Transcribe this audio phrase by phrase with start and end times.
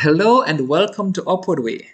[0.00, 1.88] Hello and welcome to Upward Way.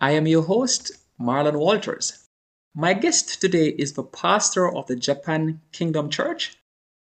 [0.00, 2.26] I am your host, Marlon Walters.
[2.74, 6.56] My guest today is the pastor of the Japan Kingdom Church,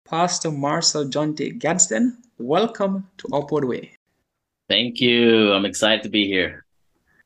[0.04, 2.18] Pastor Marcel Jonte Gadsden.
[2.40, 3.92] Welcome to Upward Way.
[4.68, 5.54] Thank you.
[5.54, 6.66] I'm excited to be here.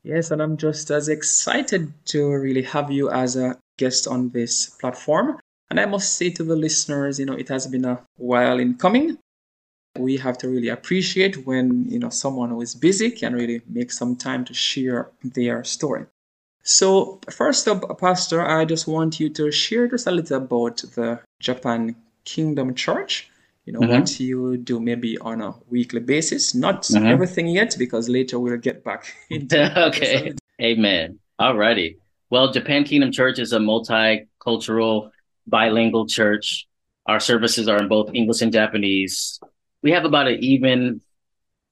[0.02, 4.68] Yes, and I'm just as excited to really have you as a guest on this
[4.68, 5.40] platform.
[5.70, 8.74] And I must say to the listeners, you know, it has been a while in
[8.74, 9.16] coming
[9.98, 13.92] we have to really appreciate when you know someone who is busy can really make
[13.92, 16.06] some time to share their story.
[16.62, 21.20] So first up pastor i just want you to share just a little about the
[21.38, 21.94] japan
[22.24, 23.30] kingdom church
[23.66, 24.00] you know mm-hmm.
[24.00, 26.54] what you do maybe on a weekly basis.
[26.54, 27.06] Not mm-hmm.
[27.06, 30.32] everything yet because later we'll get back into okay.
[30.62, 31.18] Amen.
[31.38, 31.98] Alrighty.
[32.30, 35.10] Well japan kingdom church is a multicultural
[35.46, 36.66] bilingual church.
[37.06, 39.38] Our services are in both english and japanese
[39.86, 41.00] we have about an even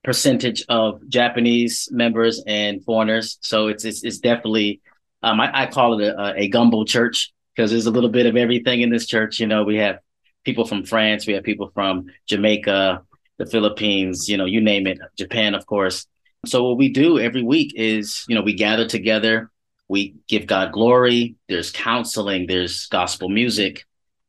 [0.05, 3.39] percentage of Japanese members and foreigners.
[3.41, 4.81] So it's it's, it's definitely
[5.25, 8.37] um, I, I, call it a, a gumbo church because there's a little bit of
[8.37, 9.41] everything in this church.
[9.41, 9.98] You know, we have
[10.45, 13.03] people from France, we have people from Jamaica,
[13.39, 16.06] the Philippines, you know, you name it, Japan, of course.
[16.47, 19.51] So what we do every week is, you know, we gather together,
[19.89, 21.34] we give God glory.
[21.49, 23.87] There's counseling, there's gospel music.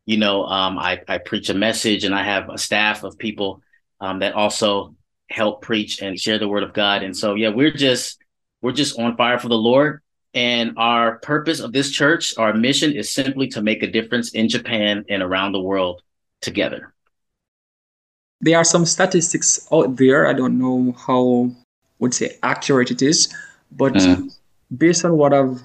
[0.07, 3.61] You know, um, I I preach a message, and I have a staff of people
[4.01, 4.95] um, that also
[5.29, 7.03] help preach and share the word of God.
[7.03, 8.19] And so, yeah, we're just
[8.61, 10.01] we're just on fire for the Lord.
[10.33, 14.49] And our purpose of this church, our mission is simply to make a difference in
[14.49, 16.01] Japan and around the world
[16.41, 16.93] together.
[18.41, 20.27] There are some statistics out there.
[20.27, 21.51] I don't know how
[21.99, 23.33] would say accurate it is,
[23.71, 24.29] but mm.
[24.77, 25.61] based on what I've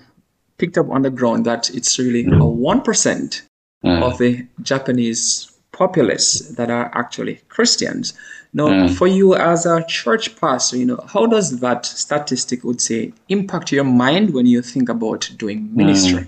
[0.56, 3.42] picked up on the ground, that it's really a one percent
[3.84, 4.00] mm.
[4.02, 5.49] of the Japanese
[5.80, 8.12] populace that are actually Christians.
[8.52, 8.94] Now, mm.
[8.98, 13.72] for you as a church pastor, you know, how does that statistic would say impact
[13.72, 16.26] your mind when you think about doing ministry?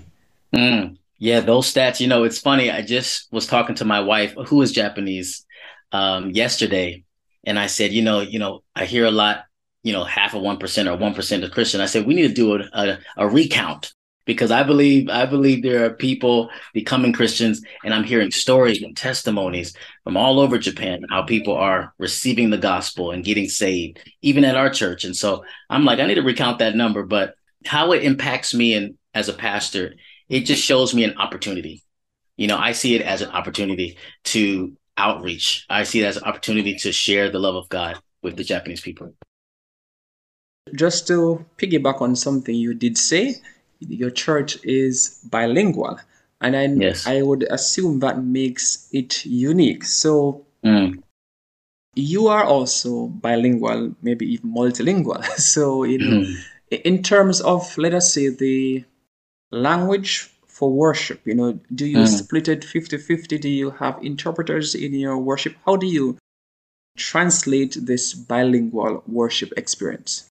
[0.55, 0.59] Mm.
[0.59, 0.97] Mm.
[1.19, 2.71] Yeah, those stats, you know, it's funny.
[2.71, 5.45] I just was talking to my wife, who is Japanese,
[5.91, 7.03] um, yesterday,
[7.43, 9.45] and I said, you know, you know, I hear a lot,
[9.83, 11.81] you know, half of one percent or one percent of Christian.
[11.81, 12.83] I said we need to do a, a,
[13.23, 13.93] a recount
[14.25, 18.95] because I believe I believe there are people becoming Christians, and I'm hearing stories and
[18.95, 24.45] testimonies from all over Japan how people are receiving the gospel and getting saved, even
[24.45, 25.03] at our church.
[25.03, 27.35] And so I'm like, I need to recount that number, but
[27.65, 29.95] how it impacts me and as a pastor,
[30.29, 31.83] it just shows me an opportunity.
[32.37, 35.65] You know, I see it as an opportunity to outreach.
[35.69, 38.81] I see it as an opportunity to share the love of God with the Japanese
[38.81, 39.13] people.
[40.75, 43.35] Just to piggyback on something you did say,
[43.89, 45.99] your church is bilingual
[46.41, 47.07] and I, yes.
[47.07, 51.01] I would assume that makes it unique so mm.
[51.95, 56.81] you are also bilingual maybe even multilingual so you know mm.
[56.83, 58.83] in terms of let us say the
[59.51, 62.07] language for worship you know do you mm.
[62.07, 66.17] split it 50-50 do you have interpreters in your worship how do you
[66.97, 70.29] translate this bilingual worship experience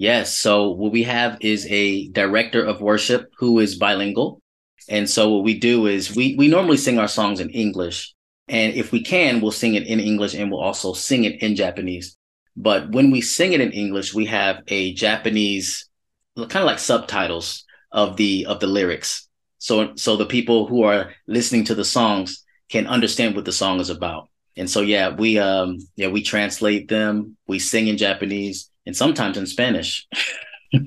[0.00, 0.34] Yes.
[0.38, 4.40] So what we have is a director of worship who is bilingual.
[4.88, 8.14] And so what we do is we we normally sing our songs in English.
[8.48, 11.54] And if we can, we'll sing it in English and we'll also sing it in
[11.54, 12.16] Japanese.
[12.56, 15.86] But when we sing it in English, we have a Japanese
[16.34, 19.28] kind of like subtitles of the of the lyrics.
[19.58, 23.80] So so the people who are listening to the songs can understand what the song
[23.80, 24.30] is about.
[24.56, 29.36] And so yeah, we um yeah, we translate them, we sing in Japanese, and sometimes
[29.36, 30.08] in Spanish.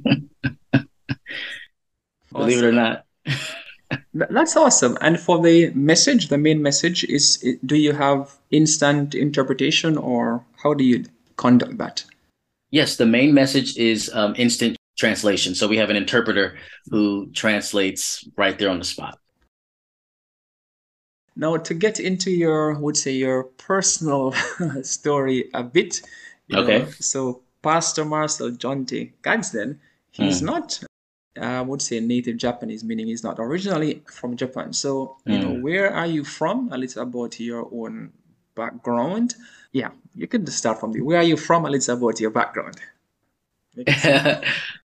[2.32, 3.06] Believe it or not.
[4.14, 4.98] That's awesome.
[5.02, 10.74] And for the message, the main message is do you have instant interpretation or how
[10.74, 11.06] do you
[11.38, 12.04] conduct that?
[12.72, 15.54] Yes, the main message is um, instant translation.
[15.54, 16.58] So we have an interpreter
[16.90, 19.20] who translates right there on the spot.
[21.36, 24.34] Now, to get into your, would say, your personal
[24.84, 26.02] story a bit.
[26.54, 26.80] okay.
[26.80, 29.80] Know, so Pastor Marcel Jonte Gadsden,
[30.12, 30.46] he's mm.
[30.46, 30.84] not,
[31.40, 34.74] I would say, native Japanese, meaning he's not originally from Japan.
[34.74, 35.42] So, you mm.
[35.42, 35.62] know, hmm.
[35.62, 36.72] where are you from?
[36.72, 38.12] A little about your own
[38.54, 39.36] background.
[39.72, 41.04] Yeah, you can start from there.
[41.04, 42.80] Where are you from, A little about your background.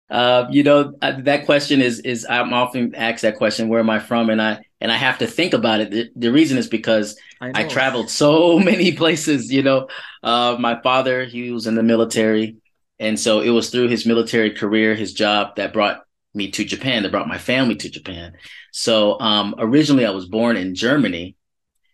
[0.08, 3.69] uh, you know uh, that question is is I'm often asked that question.
[3.69, 4.30] Where am I from?
[4.30, 5.90] And I and I have to think about it.
[5.90, 9.52] The, the reason is because I, I, traveled so many places.
[9.52, 9.88] You know,
[10.22, 12.56] uh, my father he was in the military,
[12.99, 16.03] and so it was through his military career, his job that brought
[16.35, 17.03] me to Japan.
[17.03, 18.37] That brought my family to Japan.
[18.73, 21.37] So um, originally, I was born in Germany,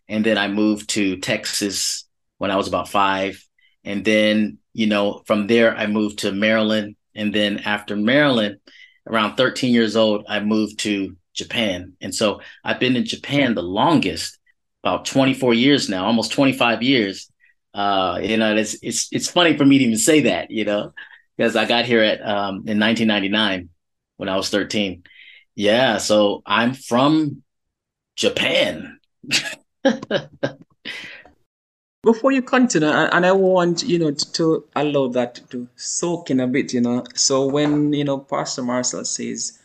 [0.09, 2.06] and then I moved to Texas
[2.39, 3.45] when I was about five,
[3.85, 8.59] and then you know from there I moved to Maryland, and then after Maryland,
[9.06, 11.95] around 13 years old, I moved to Japan.
[12.01, 14.39] And so I've been in Japan the longest,
[14.83, 17.31] about 24 years now, almost 25 years.
[17.75, 20.93] Uh, you know, it's it's it's funny for me to even say that, you know,
[21.37, 23.69] because I got here at um, in 1999
[24.17, 25.03] when I was 13.
[25.56, 27.43] Yeah, so I'm from
[28.17, 28.99] Japan.
[32.03, 36.38] Before you continue, and I want you know to, to allow that to soak in
[36.38, 37.03] a bit, you know.
[37.15, 39.59] So when you know Pastor Marcel says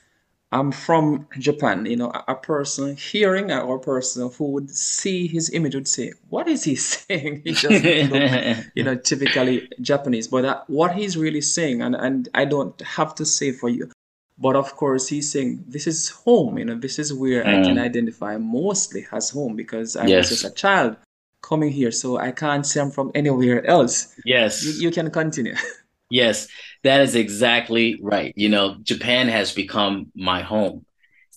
[0.52, 1.86] I'm from Japan.
[1.86, 6.14] You know, a, person hearing or a person who would see his image would say,
[6.30, 10.28] "What is he saying?" He just look, you know, typically Japanese.
[10.28, 13.92] But uh, what he's really saying, and and I don't have to say for you,
[14.40, 16.58] but of course he's saying this is home.
[16.58, 17.48] You know, this is where mm.
[17.48, 17.84] I can mm.
[17.84, 20.32] identify mostly as home because I yes.
[20.32, 20.98] was just a child
[21.44, 24.16] coming here, so I can't say I'm from anywhere else.
[24.26, 25.56] Yes, you, you can continue.
[26.10, 26.48] Yes,
[26.84, 28.34] that is exactly right.
[28.36, 30.86] You know, Japan has become my home.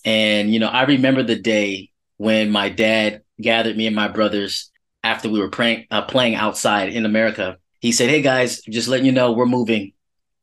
[0.05, 4.71] And, you know, I remember the day when my dad gathered me and my brothers
[5.05, 7.59] after we were playing, uh, playing outside in America.
[7.81, 9.93] He said, Hey guys, just letting you know we're moving.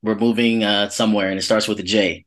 [0.02, 2.26] We're moving uh, somewhere and it starts with a J.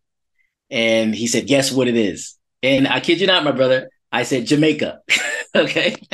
[0.70, 2.36] And he said, Guess what it is?
[2.62, 5.00] And I kid you not, my brother, I said, Jamaica.
[5.54, 5.96] okay.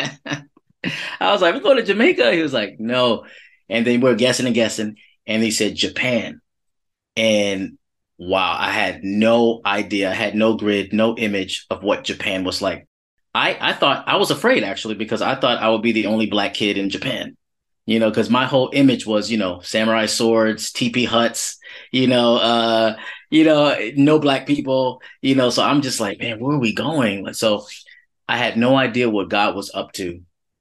[1.20, 2.32] I was like, We're going to Jamaica.
[2.32, 3.26] He was like, No.
[3.68, 4.96] And then we're guessing and guessing
[5.28, 6.40] and he said Japan.
[7.16, 7.78] And
[8.16, 12.60] wow, I had no idea, I had no grid, no image of what Japan was
[12.60, 12.88] like.
[13.34, 16.26] I, I thought I was afraid actually because I thought I would be the only
[16.26, 17.36] black kid in Japan.
[17.86, 21.56] You know, because my whole image was, you know, samurai swords, teepee huts,
[21.90, 22.96] you know, uh,
[23.30, 25.48] you know, no black people, you know.
[25.48, 27.32] So I'm just like, man, where are we going?
[27.32, 27.66] So
[28.28, 30.20] I had no idea what God was up to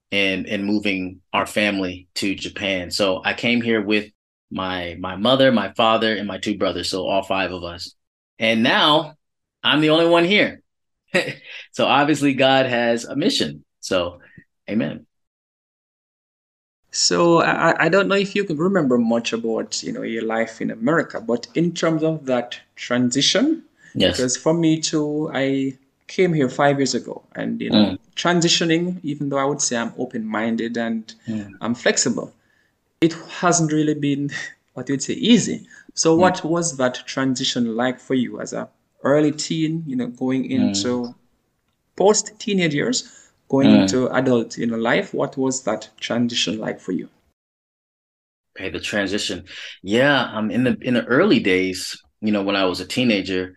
[0.09, 2.91] in in moving our family to Japan.
[2.91, 4.09] So I came here with
[4.49, 6.89] my my mother, my father, and my two brothers.
[6.89, 7.95] So all five of us.
[8.39, 9.15] And now
[9.63, 10.61] I'm the only one here.
[11.71, 13.63] so obviously God has a mission.
[13.79, 14.19] So
[14.69, 15.05] amen.
[16.91, 20.61] So I, I don't know if you can remember much about you know your life
[20.61, 23.63] in America, but in terms of that transition,
[23.93, 24.17] yes.
[24.17, 25.77] because for me too, I
[26.07, 27.99] came here five years ago, and you know mm.
[28.15, 31.53] transitioning, even though I would say I'm open minded and mm.
[31.61, 32.33] I'm flexible,
[33.01, 34.29] it hasn't really been
[34.73, 35.67] what you'd say easy.
[35.93, 36.19] So mm.
[36.19, 38.69] what was that transition like for you as a
[39.03, 40.51] early teen, you know, going hmm.
[40.51, 41.15] into mm.
[41.95, 43.81] post teenage years, going mm.
[43.81, 45.13] into adult, you know, life?
[45.13, 47.09] What was that transition like for you?
[48.55, 49.45] Okay, the transition.
[49.83, 53.55] Yeah, um in the in the early days, you know, when I was a teenager,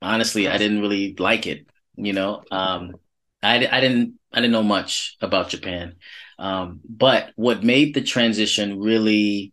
[0.00, 1.66] honestly, I didn't really like it,
[1.96, 2.42] you know.
[2.50, 2.94] Um
[3.42, 5.96] I I didn't I didn't know much about Japan.
[6.38, 9.52] Um, but what made the transition really,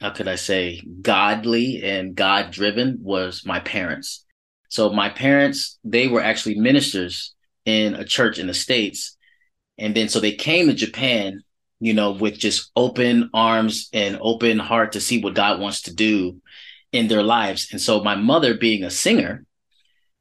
[0.00, 4.24] how could I say, godly and God driven was my parents.
[4.68, 7.34] So my parents, they were actually ministers
[7.64, 9.16] in a church in the States.
[9.78, 11.42] And then so they came to Japan,
[11.80, 15.94] you know, with just open arms and open heart to see what God wants to
[15.94, 16.40] do
[16.92, 17.68] in their lives.
[17.72, 19.44] And so my mother being a singer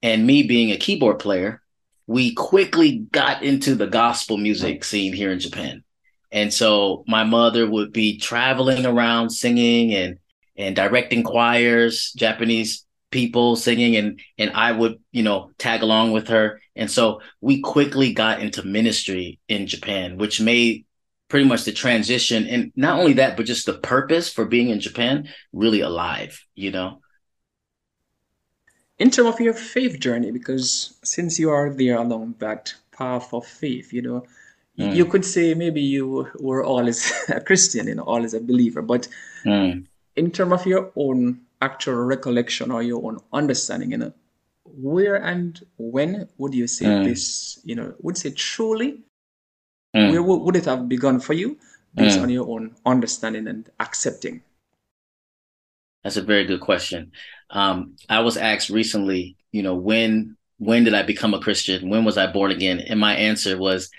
[0.01, 1.61] and me being a keyboard player,
[2.07, 5.83] we quickly got into the gospel music scene here in Japan.
[6.31, 10.19] And so my mother would be traveling around singing and
[10.55, 16.27] and directing choirs, Japanese people singing and and I would, you know, tag along with
[16.27, 16.61] her.
[16.75, 20.85] And so we quickly got into ministry in Japan, which made
[21.29, 24.79] pretty much the transition and not only that but just the purpose for being in
[24.79, 26.99] Japan really alive, you know.
[28.97, 33.45] In terms of your faith journey because since you are there along that path of
[33.45, 34.23] faith, you know,
[34.79, 34.95] Mm.
[34.95, 39.07] You could say maybe you were always a Christian, you know, always a believer, but
[39.43, 39.85] mm.
[40.15, 44.13] in terms of your own actual recollection or your own understanding, you know,
[44.63, 47.03] where and when would you say mm.
[47.03, 49.01] this, you know, would say truly,
[49.95, 50.11] mm.
[50.11, 51.57] where would it have begun for you
[51.95, 52.23] based mm.
[52.23, 54.41] on your own understanding and accepting?
[56.03, 57.11] That's a very good question.
[57.49, 61.89] Um, I was asked recently, you know, when when did I become a Christian?
[61.89, 62.79] When was I born again?
[62.79, 63.89] And my answer was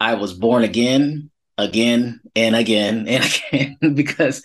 [0.00, 4.42] I was born again again and again and again because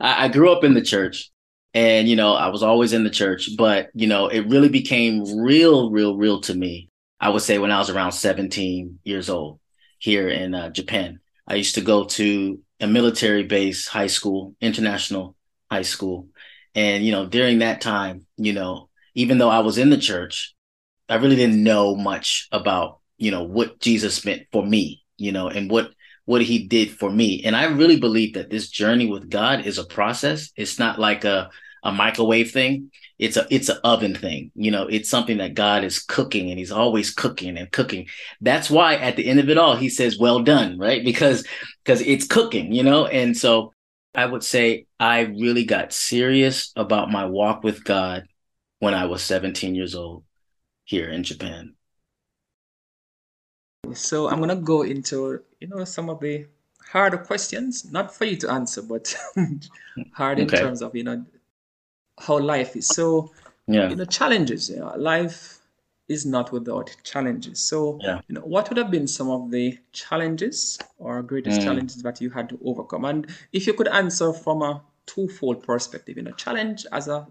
[0.00, 1.30] I, I grew up in the church
[1.72, 5.22] and you know i was always in the church but you know it really became
[5.38, 9.60] real real real to me i would say when i was around 17 years old
[9.98, 11.20] here in uh, japan.
[11.48, 15.36] I used to go to a military base high school international
[15.70, 16.28] high school.
[16.74, 20.54] And you know during that time you know even though i was in the church
[21.08, 25.48] i really didn't know much about you know what jesus meant for me you know
[25.48, 25.90] and what
[26.24, 29.78] what he did for me and i really believe that this journey with god is
[29.78, 31.50] a process it's not like a
[31.86, 32.90] a microwave thing.
[33.16, 34.50] It's a it's an oven thing.
[34.56, 38.08] You know, it's something that God is cooking and he's always cooking and cooking.
[38.40, 41.04] That's why at the end of it all he says well done, right?
[41.04, 41.46] Because
[41.84, 43.06] because it's cooking, you know?
[43.06, 43.72] And so
[44.16, 48.24] I would say I really got serious about my walk with God
[48.80, 50.24] when I was 17 years old
[50.84, 51.75] here in Japan.
[53.94, 56.46] So I'm gonna go into you know some of the
[56.90, 59.14] harder questions, not for you to answer, but
[60.12, 60.58] hard in okay.
[60.58, 61.24] terms of you know
[62.18, 62.88] how life is.
[62.88, 63.32] So,
[63.66, 63.88] yeah.
[63.88, 64.70] you know, challenges.
[64.70, 65.60] You know, life
[66.08, 67.60] is not without challenges.
[67.60, 68.20] So, yeah.
[68.28, 71.64] you know, what would have been some of the challenges or greatest mm.
[71.64, 73.04] challenges that you had to overcome?
[73.04, 77.26] And if you could answer from a twofold perspective, you know, challenge as a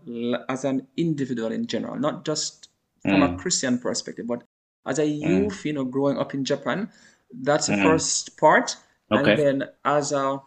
[0.50, 2.69] as an individual in general, not just
[3.01, 3.33] from mm.
[3.33, 4.43] a Christian perspective, but
[4.86, 5.65] as a youth, mm.
[5.65, 6.89] you know, growing up in Japan.
[7.42, 7.84] That's the mm.
[7.84, 8.77] first part,
[9.12, 9.32] okay.
[9.32, 10.39] and then as a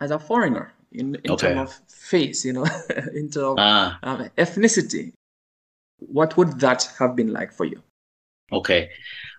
[0.00, 1.54] as a foreigner, in, in okay.
[1.54, 2.64] terms of face, you know,
[3.14, 3.98] in terms of ah.
[4.02, 5.12] um, ethnicity.
[5.98, 7.80] What would that have been like for you?
[8.50, 8.90] Okay.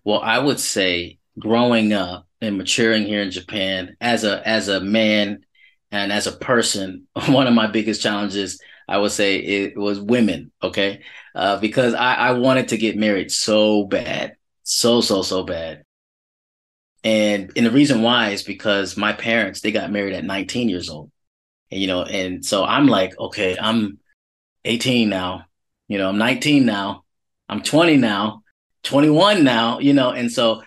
[0.05, 4.79] Well, I would say growing up and maturing here in Japan as a as a
[4.79, 5.45] man
[5.91, 10.51] and as a person, one of my biggest challenges I would say it was women.
[10.61, 11.01] Okay,
[11.35, 15.83] uh, because I, I wanted to get married so bad, so so so bad,
[17.03, 20.89] and and the reason why is because my parents they got married at 19 years
[20.89, 21.11] old,
[21.69, 23.99] you know, and so I'm like, okay, I'm
[24.65, 25.45] 18 now,
[25.87, 27.03] you know, I'm 19 now,
[27.49, 28.43] I'm 20 now,
[28.83, 30.63] 21 now, you know, and so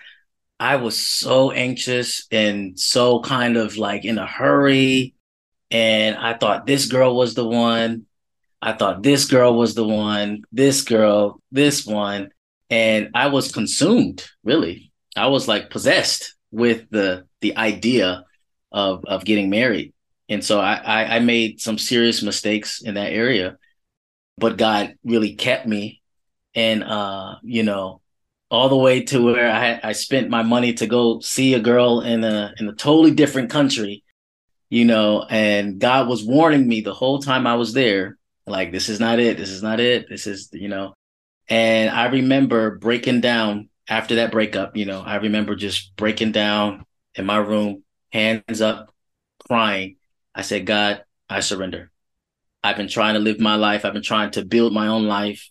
[0.58, 5.14] I was so anxious and so kind of like in a hurry.
[5.70, 8.06] And I thought this girl was the one.
[8.62, 12.30] I thought this girl was the one, this girl, this one.
[12.70, 14.92] And I was consumed, really.
[15.16, 18.24] I was like possessed with the the idea
[18.72, 19.92] of of getting married.
[20.28, 23.56] And so I, I, I made some serious mistakes in that area,
[24.38, 26.02] but God really kept me,
[26.54, 28.00] and uh, you know,
[28.50, 32.00] all the way to where I I spent my money to go see a girl
[32.00, 34.02] in a in a totally different country,
[34.68, 38.88] you know, and God was warning me the whole time I was there, like this
[38.88, 40.94] is not it, this is not it, this is you know,
[41.48, 46.84] and I remember breaking down after that breakup, you know, I remember just breaking down
[47.14, 48.92] in my room, hands up,
[49.46, 49.96] crying
[50.36, 51.90] I said, God, I surrender.
[52.62, 53.84] I've been trying to live my life.
[53.84, 55.48] I've been trying to build my own life.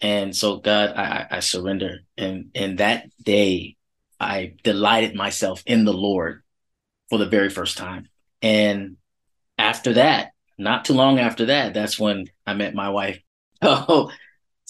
[0.00, 2.00] And so, God, I, I surrender.
[2.18, 3.76] And, and that day,
[4.18, 6.42] I delighted myself in the Lord
[7.08, 8.08] for the very first time.
[8.42, 8.96] And
[9.56, 13.20] after that, not too long after that, that's when I met my wife.
[13.62, 14.10] Oh,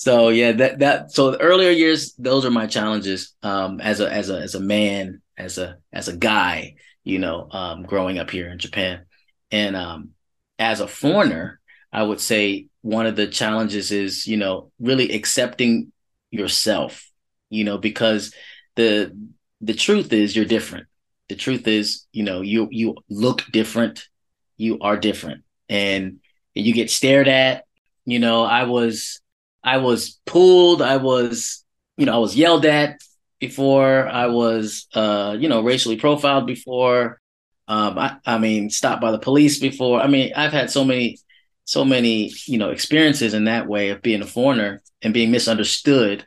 [0.00, 4.30] so yeah, that that so earlier years, those are my challenges um, as a as
[4.30, 8.48] a as a man, as a as a guy, you know, um, growing up here
[8.48, 9.04] in Japan.
[9.50, 10.12] And um,
[10.58, 11.60] as a foreigner,
[11.92, 15.92] I would say one of the challenges is, you know, really accepting
[16.30, 17.06] yourself,
[17.50, 18.32] you know, because
[18.76, 19.14] the
[19.60, 20.86] the truth is you're different.
[21.28, 24.08] The truth is, you know, you you look different,
[24.56, 25.44] you are different.
[25.68, 26.20] And
[26.54, 27.66] you get stared at.
[28.06, 29.20] You know, I was
[29.62, 31.64] I was pulled, I was,
[31.96, 33.00] you know, I was yelled at
[33.38, 37.20] before, I was uh, you know, racially profiled before.
[37.68, 40.00] Um, I, I mean, stopped by the police before.
[40.00, 41.18] I mean, I've had so many,
[41.64, 46.26] so many, you know, experiences in that way of being a foreigner and being misunderstood,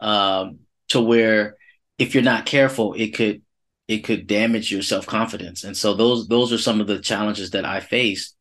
[0.00, 1.56] um, to where
[1.98, 3.42] if you're not careful, it could,
[3.88, 5.64] it could damage your self confidence.
[5.64, 8.36] And so those, those are some of the challenges that I faced.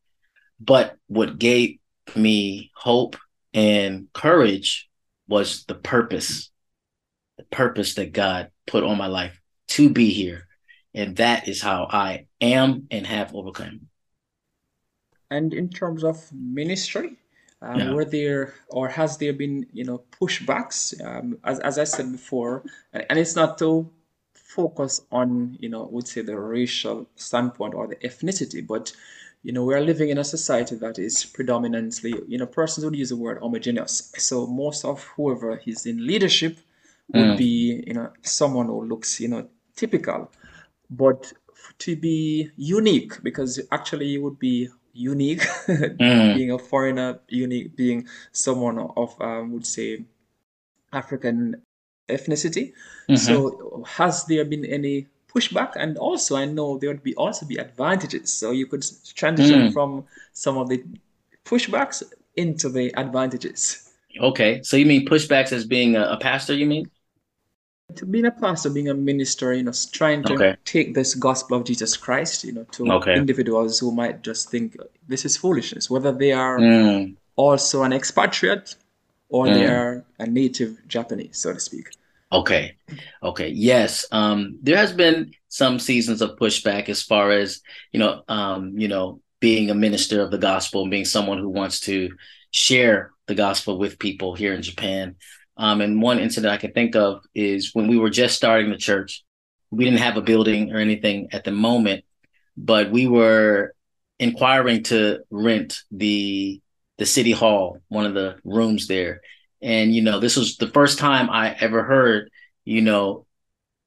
[0.59, 1.79] But what gave
[2.15, 3.17] me hope
[3.55, 4.87] and courage
[5.27, 6.51] was the purpose,
[7.37, 10.45] the purpose that God put on my life to be here
[10.95, 13.81] and that is how I am and have overcome.
[15.29, 17.17] And in terms of ministry,
[17.61, 17.91] um, yeah.
[17.91, 20.93] were there or has there been you know pushbacks?
[21.05, 23.91] Um, as as I said before, and it's not to
[24.33, 28.93] focus on you know would say the racial standpoint or the ethnicity, but
[29.45, 33.09] you know we're living in a society that is predominantly you know persons would use
[33.09, 34.11] the word homogeneous.
[34.17, 36.57] So most of whoever is in leadership
[37.13, 37.37] would mm.
[37.37, 40.31] be you know someone who looks you know typical
[40.89, 41.31] but
[41.77, 46.35] to be unique because actually you would be unique mm.
[46.35, 50.03] being a foreigner unique being someone of um, would say
[50.91, 51.61] african
[52.09, 52.73] ethnicity
[53.09, 53.15] mm-hmm.
[53.15, 57.57] so has there been any pushback and also i know there would be also be
[57.57, 59.73] advantages so you could transition mm.
[59.73, 60.83] from some of the
[61.43, 62.01] pushbacks
[62.35, 66.89] into the advantages okay so you mean pushbacks as being a, a pastor you mean
[67.93, 70.55] to being a pastor, being a minister, you know, trying to okay.
[70.65, 73.15] take this gospel of Jesus Christ, you know, to okay.
[73.15, 74.75] individuals who might just think
[75.07, 77.15] this is foolishness, whether they are mm.
[77.35, 78.75] also an expatriate
[79.29, 79.53] or mm.
[79.53, 81.89] they are a native Japanese, so to speak.
[82.31, 82.75] Okay.
[83.23, 83.49] Okay.
[83.49, 84.05] Yes.
[84.11, 88.87] Um, there has been some seasons of pushback as far as, you know, um, you
[88.87, 92.09] know, being a minister of the gospel and being someone who wants to
[92.51, 95.15] share the gospel with people here in Japan.
[95.57, 98.77] Um, and one incident I can think of is when we were just starting the
[98.77, 99.23] church.
[99.71, 102.05] We didn't have a building or anything at the moment,
[102.57, 103.73] but we were
[104.19, 106.61] inquiring to rent the
[106.97, 109.21] the city hall, one of the rooms there.
[109.61, 112.29] And you know, this was the first time I ever heard,
[112.65, 113.25] you know,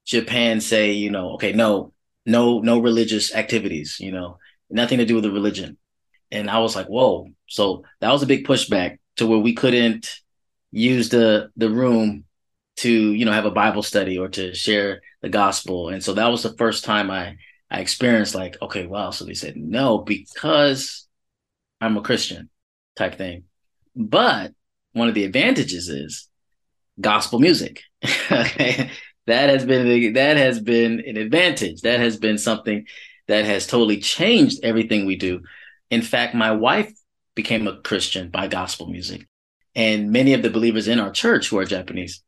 [0.06, 1.92] Japan say, you know, okay, no,
[2.26, 4.38] no, no religious activities, you know,
[4.70, 5.76] nothing to do with the religion.
[6.30, 7.28] And I was like, whoa.
[7.46, 10.20] So that was a big pushback to where we couldn't
[10.70, 12.24] use the the room
[12.76, 15.88] to you know have a Bible study or to share the gospel.
[15.88, 17.36] And so that was the first time I
[17.70, 19.10] I experienced like, okay, wow.
[19.10, 21.06] So they said no because
[21.80, 22.50] I'm a Christian
[22.96, 23.44] type thing.
[23.94, 24.52] But
[24.98, 26.28] one of the advantages is
[27.00, 27.82] gospel music.
[28.30, 28.90] okay.
[29.26, 31.82] That has been that has been an advantage.
[31.82, 32.86] That has been something
[33.26, 35.42] that has totally changed everything we do.
[35.90, 36.92] In fact, my wife
[37.34, 39.28] became a Christian by gospel music.
[39.74, 42.22] And many of the believers in our church who are Japanese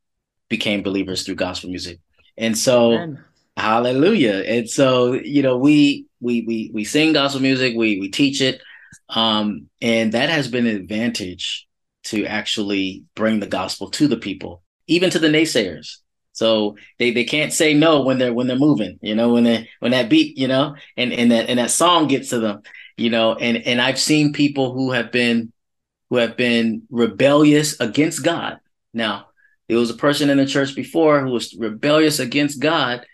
[0.48, 1.98] became believers through gospel music.
[2.36, 3.24] And so Amen.
[3.56, 4.44] hallelujah.
[4.46, 8.60] And so, you know, we we we we sing gospel music, we we teach it.
[9.08, 11.66] Um, and that has been an advantage
[12.04, 15.96] to actually bring the gospel to the people, even to the naysayers.
[16.32, 19.68] So they, they can't say no when they're when they're moving, you know, when they
[19.80, 22.62] when that beat, you know, and, and that and that song gets to them,
[22.96, 25.52] you know, and and I've seen people who have been
[26.08, 28.58] who have been rebellious against God.
[28.94, 29.26] Now,
[29.68, 33.06] there was a person in the church before who was rebellious against God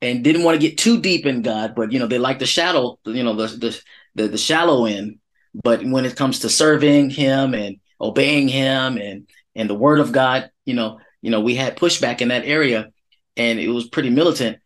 [0.00, 2.46] and didn't want to get too deep in God, but you know, they like the
[2.46, 3.82] shadow, you know, the the
[4.14, 5.18] the, the shallow end.
[5.54, 10.12] But when it comes to serving him and obeying him and and the word of
[10.12, 12.90] God, you know, you know, we had pushback in that area
[13.36, 14.58] and it was pretty militant.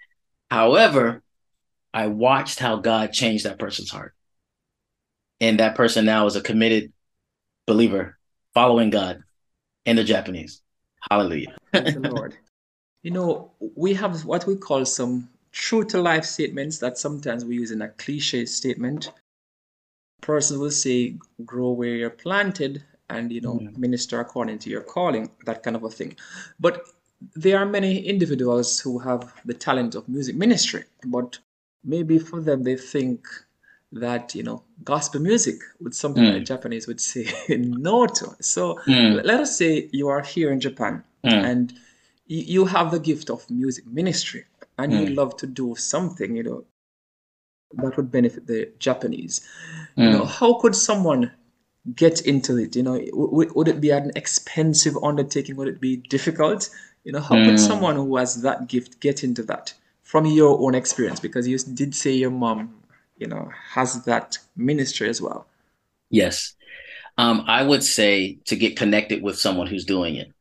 [0.50, 1.22] However,
[1.92, 4.14] I watched how God changed that person's heart.
[5.40, 6.92] And that person now is a committed
[7.66, 8.16] believer,
[8.54, 9.22] following God,
[9.84, 10.62] and the Japanese.
[11.10, 11.56] Hallelujah.
[11.72, 12.36] the Lord.
[13.02, 17.56] You know, we have what we call some true to life statements that sometimes we
[17.56, 19.12] use in a cliche statement.
[20.22, 23.76] Person will say, grow where you're planted and, you know, mm.
[23.76, 26.16] minister according to your calling, that kind of a thing.
[26.58, 26.86] But
[27.34, 31.38] there are many individuals who have the talent of music ministry, but
[31.84, 33.26] maybe for them they think
[33.92, 36.32] that you know gospel music would something mm.
[36.32, 37.26] that Japanese would say
[37.58, 38.36] no to.
[38.40, 39.24] So mm.
[39.24, 41.32] let us say you are here in Japan mm.
[41.32, 41.72] and
[42.26, 44.44] you have the gift of music ministry
[44.78, 45.16] and you mm.
[45.16, 46.64] love to do something you know
[47.74, 49.46] that would benefit the Japanese.
[49.96, 50.28] You know, mm.
[50.28, 51.30] how could someone
[51.94, 52.74] get into it?
[52.76, 55.56] You know, w- would it be an expensive undertaking?
[55.56, 56.70] Would it be difficult?
[57.04, 57.58] You know, how could mm.
[57.58, 59.72] someone who has that gift get into that
[60.02, 61.20] from your own experience?
[61.20, 62.74] Because you did say your mom
[63.18, 65.46] you know has that ministry as well
[66.10, 66.54] yes
[67.18, 70.32] um, i would say to get connected with someone who's doing it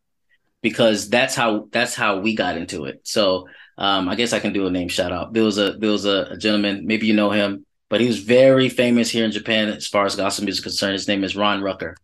[0.62, 4.54] because that's how that's how we got into it so um, i guess i can
[4.54, 7.14] do a name shout out there was a there was a, a, gentleman maybe you
[7.14, 10.60] know him but he was very famous here in japan as far as gospel music
[10.60, 11.96] is concerned his name is ron rucker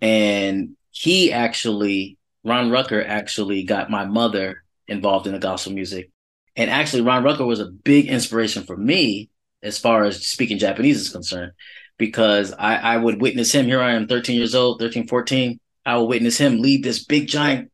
[0.00, 6.10] and he actually ron rucker actually got my mother involved in the gospel music
[6.56, 9.30] and actually ron rucker was a big inspiration for me
[9.62, 11.52] as far as speaking Japanese is concerned,
[11.98, 13.66] because I, I would witness him.
[13.66, 15.60] Here I am, 13 years old, 13, 14.
[15.84, 17.70] I would witness him lead this big giant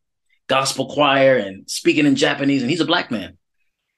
[0.47, 3.37] gospel choir and speaking in Japanese, and he's a black man,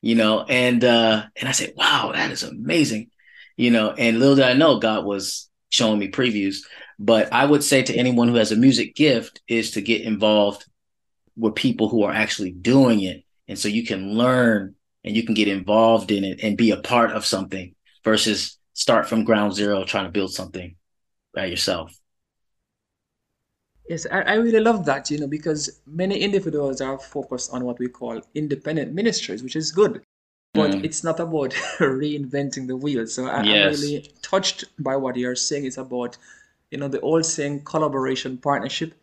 [0.02, 0.44] you know.
[0.44, 3.10] And uh, and I said, wow, that is amazing,
[3.58, 3.92] you know.
[3.92, 6.58] And little did I know, God was showing me previews.
[7.00, 10.66] But I would say to anyone who has a music gift is to get involved
[11.36, 15.34] with people who are actually doing it, and so you can learn and you can
[15.34, 19.84] get involved in it and be a part of something versus start from ground zero
[19.84, 20.76] trying to build something
[21.34, 21.92] by yourself.
[23.90, 27.80] Yes, I, I really love that, you know, because many individuals are focused on what
[27.80, 30.02] we call independent ministries, which is good.
[30.54, 30.84] But mm.
[30.84, 33.08] it's not about reinventing the wheel.
[33.08, 35.66] So I, am really touched by what you're saying.
[35.66, 36.18] It's about,
[36.72, 38.94] you know, the old saying collaboration, partnership.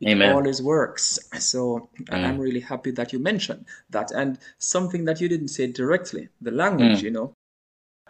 [0.00, 0.32] It Amen.
[0.32, 1.18] always works.
[1.40, 2.14] So mm.
[2.14, 4.10] I'm really happy that you mentioned that.
[4.12, 7.02] And something that you didn't say directly, the language, mm.
[7.02, 7.34] you know.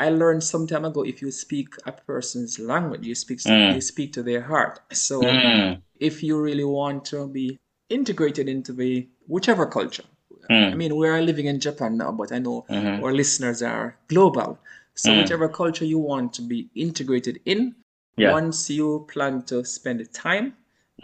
[0.00, 3.74] I learned some time ago if you speak a person's language, you speak mm.
[3.74, 4.80] you speak to their heart.
[4.92, 5.80] So mm.
[5.98, 7.58] if you really want to be
[7.88, 10.04] integrated into the whichever culture,
[10.50, 10.72] Mm.
[10.72, 13.04] I mean, we are living in Japan now, but I know mm-hmm.
[13.04, 14.58] our listeners are global.
[14.94, 15.22] So, mm.
[15.22, 17.74] whichever culture you want to be integrated in,
[18.16, 18.32] yeah.
[18.32, 20.54] once you plan to spend the time,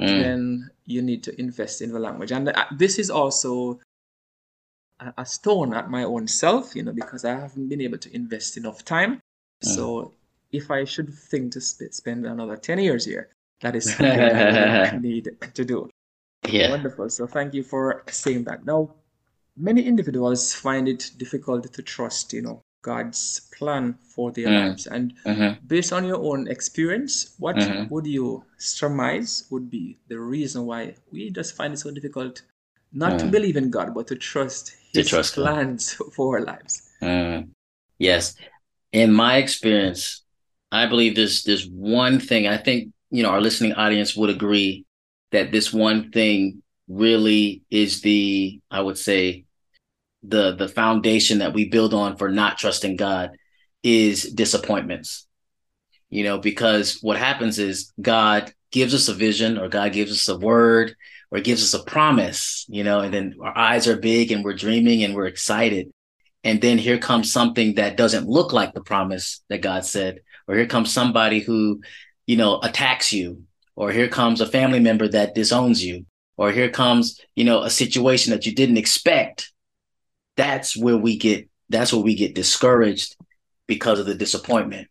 [0.01, 0.07] mm.
[0.07, 2.33] then you need to invest in the language.
[2.33, 3.79] And uh, this is also
[5.17, 8.57] a, stone at my own self, you know, because I haven't been able to invest
[8.57, 9.21] enough time.
[9.63, 9.75] Mm.
[9.75, 10.13] So,
[10.53, 13.29] if I should think to sp- spend another 10 years here,
[13.61, 15.91] that is something that I need to do.
[16.49, 16.71] Yeah.
[16.71, 17.11] Wonderful.
[17.11, 18.65] So, thank you for saying that.
[18.65, 18.91] Now,
[19.57, 24.69] many individuals find it difficult to trust, you know, God's plan for their mm.
[24.69, 24.87] lives.
[24.87, 25.67] And mm-hmm.
[25.67, 27.93] based on your own experience, what mm-hmm.
[27.93, 32.43] would you surmise would be the reason why we just find it so difficult
[32.93, 33.19] not mm.
[33.19, 36.13] to believe in God, but to trust His to trust plans God.
[36.15, 36.91] for our lives?
[37.03, 37.49] Mm.
[37.99, 38.37] Yes.
[38.93, 40.23] In my experience,
[40.71, 44.85] I believe there's there's one thing I think you know our listening audience would agree
[45.33, 49.44] that this one thing really is the I would say
[50.27, 53.31] the the foundation that we build on for not trusting God
[53.83, 55.27] is disappointments.
[56.11, 60.29] You know, because what happens is God gives us a vision or God gives us
[60.29, 60.95] a word
[61.31, 64.55] or gives us a promise, you know, and then our eyes are big and we're
[64.55, 65.91] dreaming and we're excited.
[66.45, 70.55] And then here comes something that doesn't look like the promise that God said, or
[70.55, 71.81] here comes somebody who,
[72.27, 73.43] you know, attacks you,
[73.75, 76.05] or here comes a family member that disowns you,
[76.37, 79.53] or here comes, you know, a situation that you didn't expect
[80.37, 83.17] that's where we get that's where we get discouraged
[83.67, 84.89] because of the disappointment.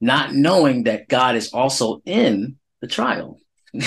[0.00, 3.38] Not knowing that god is also in the trial.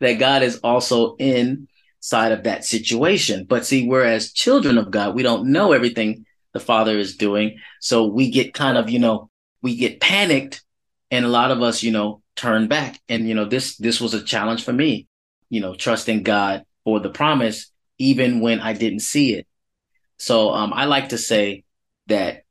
[0.00, 3.46] That god is also inside of that situation.
[3.48, 7.58] But see whereas children of god we don't know everything the father is doing.
[7.80, 9.30] So we get kind of you know
[9.62, 10.62] we get panicked
[11.10, 13.00] and a lot of us you know turn back.
[13.08, 15.06] And you know this this was a challenge for me
[15.50, 19.46] you know trusting god for the promise even when i didn't see it
[20.20, 21.64] so um, I like to say
[22.08, 22.44] that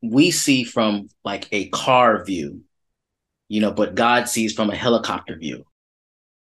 [0.00, 2.62] we see from like a car view,
[3.48, 5.64] you know, but God sees from a helicopter view.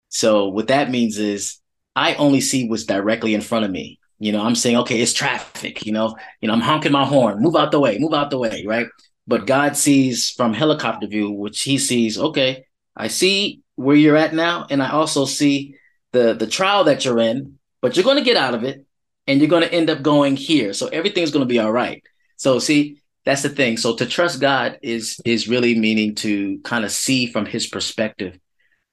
[0.08, 1.60] So what that means is
[1.94, 4.00] I only see what's directly in front of me.
[4.18, 7.40] You know, I'm saying, okay, it's traffic, you know, you know, I'm honking my horn,
[7.40, 8.88] move out the way, move out the way, right?
[9.28, 12.64] But God sees from helicopter view, which he sees, okay,
[12.96, 15.76] I see where you're at now, and I also see
[16.10, 18.84] the the trial that you're in, but you're going to get out of it
[19.26, 20.72] and you're going to end up going here.
[20.72, 22.02] So everything's going to be all right.
[22.36, 23.76] So see, that's the thing.
[23.76, 28.38] So to trust God is is really meaning to kind of see from his perspective.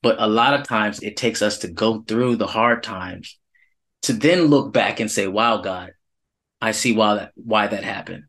[0.01, 3.37] But a lot of times it takes us to go through the hard times
[4.03, 5.91] to then look back and say, "Wow, God,
[6.61, 8.23] I see why that why that happened.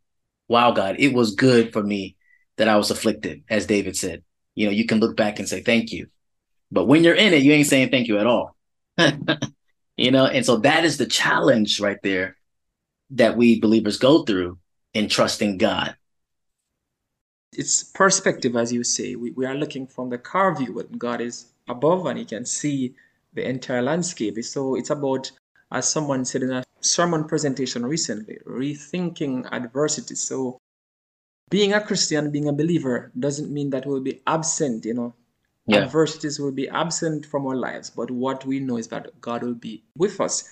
[0.49, 2.17] Wow, God, it was good for me
[2.57, 4.23] that I was afflicted," as David said.
[4.55, 6.09] You know, you can look back and say thank you.
[6.71, 8.57] But when you're in it, you ain't saying thank you at all.
[10.03, 10.27] you know?
[10.27, 12.37] And so that is the challenge right there
[13.11, 14.59] that we believers go through
[14.95, 15.97] in trusting god.
[17.53, 19.15] It's perspective as you say.
[19.15, 20.79] We, we are looking from the car view.
[20.81, 22.95] And god is above and he can see
[23.35, 24.43] the entire landscape.
[24.45, 25.31] So it's about
[25.71, 30.15] as someone said in a sermon presentation recently rethinking adversity.
[30.17, 30.59] So
[31.53, 35.15] being a christian being a believer doesn't mean that we'll be absent you know
[35.67, 35.79] yeah.
[35.79, 39.55] adversities will be absent from our lives, but what we know is that God will
[39.55, 40.49] be with us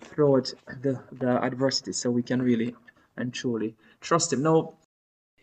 [0.00, 2.74] throughout the, the adversity so we can really
[3.16, 4.42] and truly trust Him.
[4.42, 4.74] Now,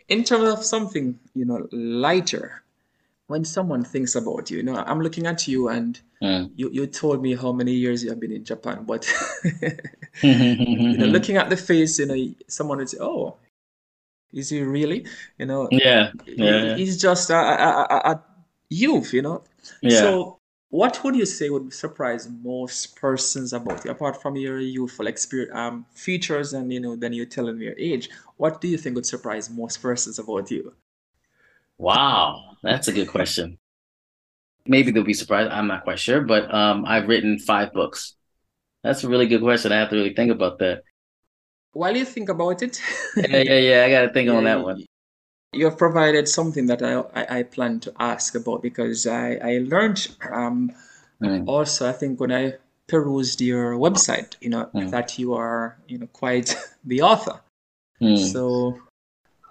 [0.07, 2.63] in terms of something, you know, lighter,
[3.27, 6.49] when someone thinks about you, you know, I'm looking at you and mm.
[6.55, 9.07] you, you told me how many years you have been in Japan, but
[10.23, 13.37] you know, looking at the face, you know, someone would say, Oh,
[14.33, 15.05] is he really?
[15.37, 18.23] You know, yeah, yeah, he, he's just a, a, a,
[18.69, 19.43] youth, you know.
[19.81, 20.01] Yeah.
[20.01, 25.07] So what would you say would surprise most persons about you apart from your youthful
[25.07, 28.95] experience um, features and you know then you're telling your age what do you think
[28.95, 30.73] would surprise most persons about you?
[31.77, 33.57] Wow that's a good question.
[34.67, 38.15] Maybe they'll be surprised i'm not quite sure but um, i've written five books.
[38.83, 40.83] That's a really good question i have to really think about that.
[41.71, 42.79] While you think about it.
[43.17, 44.85] Yeah yeah yeah i gotta think yeah, on that one
[45.51, 49.57] you have provided something that I, I, I, plan to ask about because I, I
[49.65, 50.71] learned um,
[51.21, 51.47] mm.
[51.47, 52.55] also, I think, when I
[52.87, 54.91] perused your website, you know, mm.
[54.91, 57.41] that you are, you know, quite the author.
[58.01, 58.31] Mm.
[58.31, 58.79] So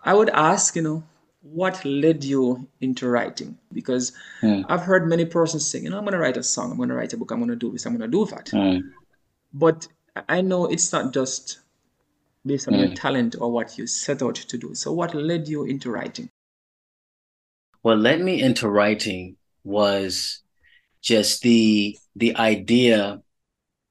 [0.04, 1.02] I would ask, you know,
[1.42, 3.58] what led you into writing?
[3.72, 4.64] Because mm.
[4.68, 6.90] I've heard many persons saying, you know, I'm going to write a song, I'm going
[6.90, 8.46] to write a book, I'm going to do this, I'm going to do that.
[8.46, 8.82] Mm.
[9.52, 9.88] But
[10.28, 11.58] I know it's not just
[12.44, 12.94] based on your hmm.
[12.94, 14.74] talent or what you set out to do.
[14.74, 16.30] So, what led you into writing?
[17.82, 20.42] What led me into writing was
[21.02, 23.20] just the the idea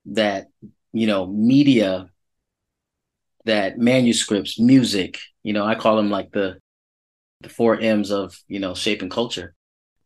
[0.06, 0.48] that
[0.94, 2.10] you know media
[3.46, 6.58] that manuscripts music you know i call them like the
[7.42, 9.54] the four m's of you know shape and culture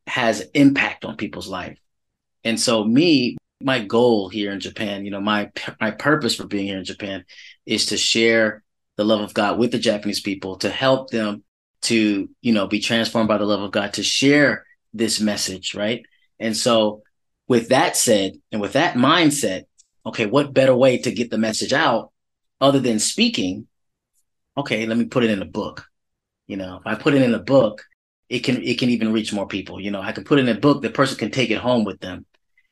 [0.08, 1.80] has impact on people's life
[2.44, 6.68] and so me my goal here in japan you know my my purpose for being
[6.68, 7.24] here in japan
[7.66, 8.64] is to share
[8.98, 11.44] the love of god with the japanese people to help them
[11.82, 16.06] to you know be transformed by the love of god to share this message right
[16.40, 17.02] and so
[17.48, 19.64] with that said and with that mindset
[20.06, 22.12] okay, what better way to get the message out
[22.60, 23.68] other than speaking?
[24.58, 25.86] Okay, let me put it in a book.
[26.48, 27.84] You know, if I put it in a book,
[28.30, 29.80] it can it can even reach more people.
[29.80, 31.84] You know, I can put it in a book, the person can take it home
[31.84, 32.26] with them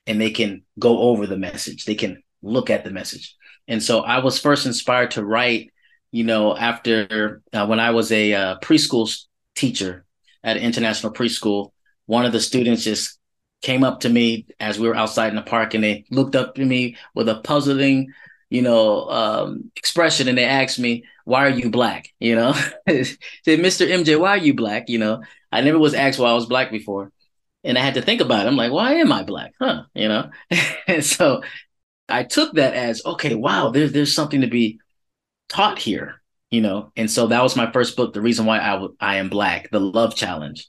[0.10, 1.86] and they can go over the message.
[1.86, 3.36] They can look at the message.
[3.68, 5.72] And so I was first inspired to write,
[6.12, 9.08] you know, after uh, when I was a uh, preschool
[9.56, 10.06] teacher
[10.44, 11.72] at an international preschool,
[12.08, 13.20] one of the students just
[13.62, 16.56] came up to me as we were outside in the park and they looked up
[16.56, 18.08] to me with a puzzling
[18.50, 22.08] you know um, expression and they asked me why are you black?
[22.20, 22.54] You know?
[22.88, 24.88] Said mr mj why are you black?
[24.88, 25.22] You know?
[25.52, 27.12] I never was asked why i was black before
[27.64, 28.50] and i had to think about it.
[28.50, 29.54] I'm like why am i black?
[29.60, 30.30] Huh you know?
[30.88, 31.42] And so
[32.08, 34.80] i took that as okay wow there's there's something to be
[35.50, 36.20] taught here
[36.52, 36.92] you know?
[36.96, 39.70] And so that was my first book the reason why I, w- I am black
[39.72, 40.68] the love challenge.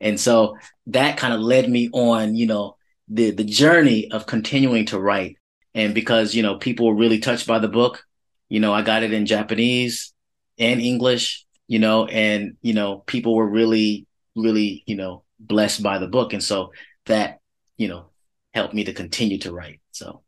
[0.00, 0.56] And so
[0.88, 2.76] that kind of led me on, you know,
[3.08, 5.36] the the journey of continuing to write.
[5.74, 8.04] And because, you know, people were really touched by the book,
[8.48, 10.12] you know, I got it in Japanese
[10.58, 15.98] and English, you know, and, you know, people were really, really, you know, blessed by
[15.98, 16.32] the book.
[16.32, 16.72] And so
[17.06, 17.40] that,
[17.76, 18.06] you know,
[18.54, 19.80] helped me to continue to write.
[19.92, 20.22] So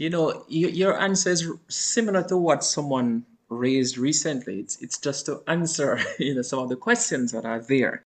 [0.00, 4.60] you know your answer is similar to what someone raised recently.
[4.60, 8.02] It's it's just to answer you know some of the questions that are there.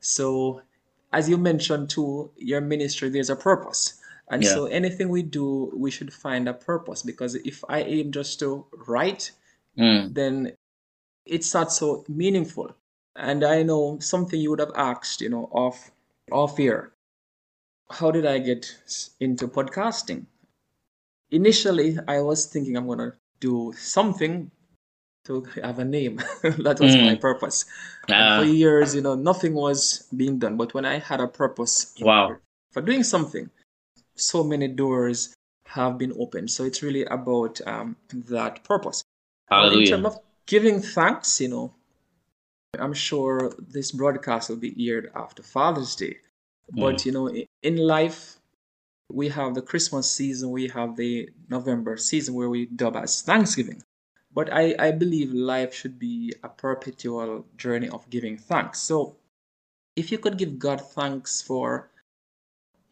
[0.00, 0.60] So
[1.12, 4.00] as you mentioned too, your ministry there's a purpose.
[4.28, 4.50] And yeah.
[4.50, 8.66] so anything we do, we should find a purpose because if I aim just to
[8.88, 9.30] write,
[9.78, 10.12] mm.
[10.12, 10.52] then
[11.24, 12.74] it's not so meaningful.
[13.16, 15.90] And I know something you would have asked, you know, off
[16.30, 16.92] off here.
[17.90, 18.66] How did I get
[19.20, 20.26] into podcasting?
[21.30, 24.50] Initially, I was thinking I'm gonna do something
[25.26, 26.16] to have a name.
[26.42, 27.06] that was mm.
[27.06, 27.64] my purpose.
[28.08, 30.56] Uh, for years, you know, nothing was being done.
[30.56, 32.36] But when I had a purpose wow.
[32.72, 33.50] for doing something,
[34.14, 35.34] so many doors
[35.66, 36.50] have been opened.
[36.50, 39.02] So it's really about um, that purpose.
[39.48, 39.80] Hallelujah.
[39.80, 41.74] In terms of giving thanks, you know,
[42.80, 46.16] I'm sure this broadcast will be aired after Father's Day.
[46.72, 47.06] But, mm.
[47.06, 48.36] you know, in life,
[49.10, 53.82] we have the Christmas season, we have the November season where we dub as Thanksgiving.
[54.34, 58.80] But I, I believe life should be a perpetual journey of giving thanks.
[58.80, 59.16] So
[59.94, 61.90] if you could give God thanks for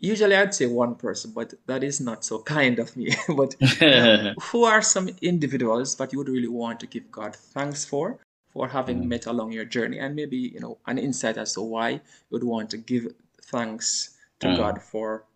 [0.05, 3.14] usually I'd say one person, but that is not so kind of me.
[3.37, 3.55] but
[4.42, 8.18] who are some individuals that you would really want to give God thanks for,
[8.55, 9.07] for having mm.
[9.07, 12.45] met along your journey, and maybe you know an insight as to why you would
[12.45, 13.09] want to give
[13.43, 14.57] thanks to mm.
[14.57, 15.27] God for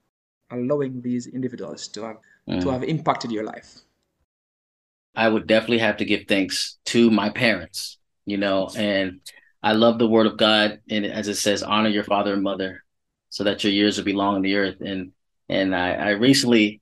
[0.50, 2.16] allowing these individuals to have
[2.48, 2.62] mm.
[2.62, 3.80] to have impacted your life.
[5.14, 9.20] I would definitely have to give thanks to my parents, you know, and
[9.62, 10.80] I love the word of God.
[10.88, 12.84] And as it says, honor your father and mother
[13.28, 14.80] so that your years will be long on the earth.
[14.80, 15.12] And,
[15.48, 16.80] and I, I recently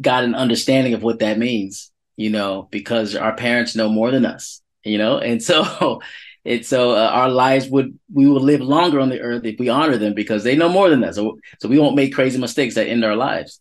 [0.00, 4.24] got an understanding of what that means, you know, because our parents know more than
[4.24, 6.00] us, you know, and so
[6.44, 9.68] it's so uh, our lives would we will live longer on the earth if we
[9.68, 11.16] honor them because they know more than us.
[11.16, 13.60] So, so we won't make crazy mistakes that end our lives.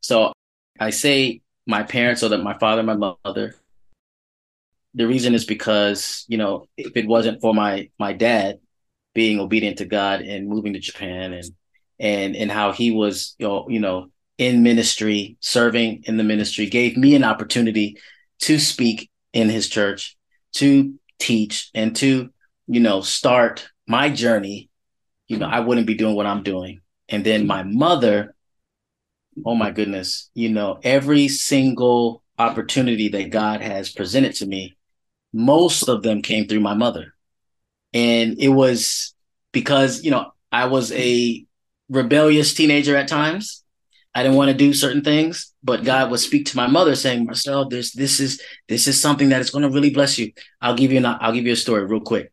[0.00, 0.32] So
[0.78, 3.54] I say my parents, so that my father, my mother.
[4.94, 8.60] The reason is because you know if it wasn't for my my dad
[9.14, 11.44] being obedient to God and moving to Japan and
[11.98, 16.66] and and how he was you know you know in ministry serving in the ministry
[16.66, 17.98] gave me an opportunity
[18.40, 20.15] to speak in his church
[20.56, 22.30] to teach and to
[22.66, 24.68] you know start my journey
[25.28, 28.34] you know i wouldn't be doing what i'm doing and then my mother
[29.44, 34.76] oh my goodness, you know, every single opportunity that God has presented to me,
[35.32, 37.14] most of them came through my mother.
[37.92, 39.14] And it was
[39.52, 41.44] because, you know, I was a
[41.88, 43.62] rebellious teenager at times.
[44.16, 47.26] I didn't want to do certain things, but God would speak to my mother saying,
[47.26, 50.32] Marcel, this this is this is something that is going to really bless you.
[50.58, 52.32] I'll give you an, I'll give you a story real quick.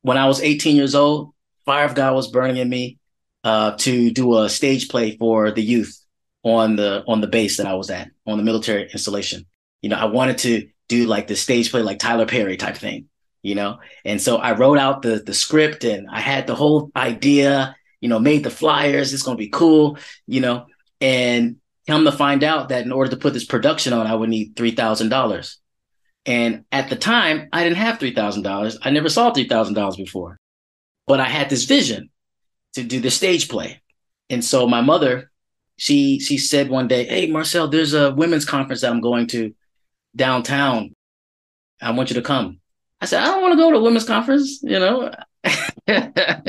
[0.00, 1.34] When I was 18 years old,
[1.66, 2.96] fire of God was burning in me
[3.44, 5.94] uh, to do a stage play for the youth
[6.42, 9.44] on the on the base that I was at on the military installation.
[9.82, 13.10] You know, I wanted to do like the stage play like Tyler Perry type thing,
[13.42, 13.76] you know.
[14.06, 18.08] And so I wrote out the the script and I had the whole idea, you
[18.08, 19.12] know, made the flyers.
[19.12, 20.64] It's going to be cool, you know
[21.04, 24.30] and come to find out that in order to put this production on, I would
[24.30, 25.58] need three thousand dollars.
[26.24, 28.78] And at the time, I didn't have three thousand dollars.
[28.80, 30.38] I never saw three thousand dollars before,
[31.06, 32.08] but I had this vision
[32.72, 33.82] to do the stage play.
[34.30, 35.30] And so my mother,
[35.76, 39.54] she she said one day, "Hey, Marcel, there's a women's conference that I'm going to
[40.16, 40.94] downtown.
[41.82, 42.60] I want you to come."
[43.02, 44.60] I said, "I don't want to go to a women's conference.
[44.62, 45.12] You know,
[45.44, 46.40] I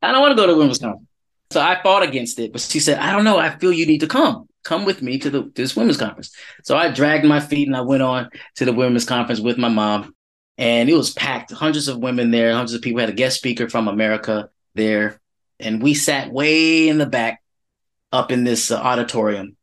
[0.00, 1.09] don't want to go to a women's conference."
[1.50, 3.38] So I fought against it, but she said, I don't know.
[3.38, 4.48] I feel you need to come.
[4.62, 6.32] Come with me to the to this women's conference.
[6.62, 9.68] So I dragged my feet and I went on to the women's conference with my
[9.68, 10.14] mom.
[10.58, 13.00] And it was packed, hundreds of women there, hundreds of people.
[13.00, 15.18] Had a guest speaker from America there.
[15.58, 17.42] And we sat way in the back
[18.12, 19.56] up in this uh, auditorium.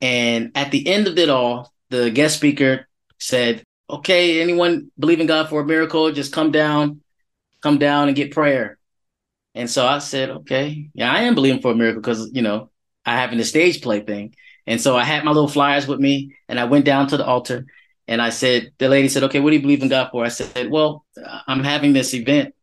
[0.00, 5.26] And at the end of it all, the guest speaker said, Okay, anyone believe in
[5.26, 7.02] God for a miracle, just come down,
[7.60, 8.75] come down and get prayer.
[9.56, 12.70] And so I said, okay, yeah, I am believing for a miracle because, you know,
[13.06, 14.34] I having the stage play thing.
[14.66, 17.24] And so I had my little flyers with me and I went down to the
[17.24, 17.64] altar
[18.06, 20.24] and I said, the lady said, okay, what do you believe in God for?
[20.24, 21.06] I said, well,
[21.46, 22.54] I'm having this event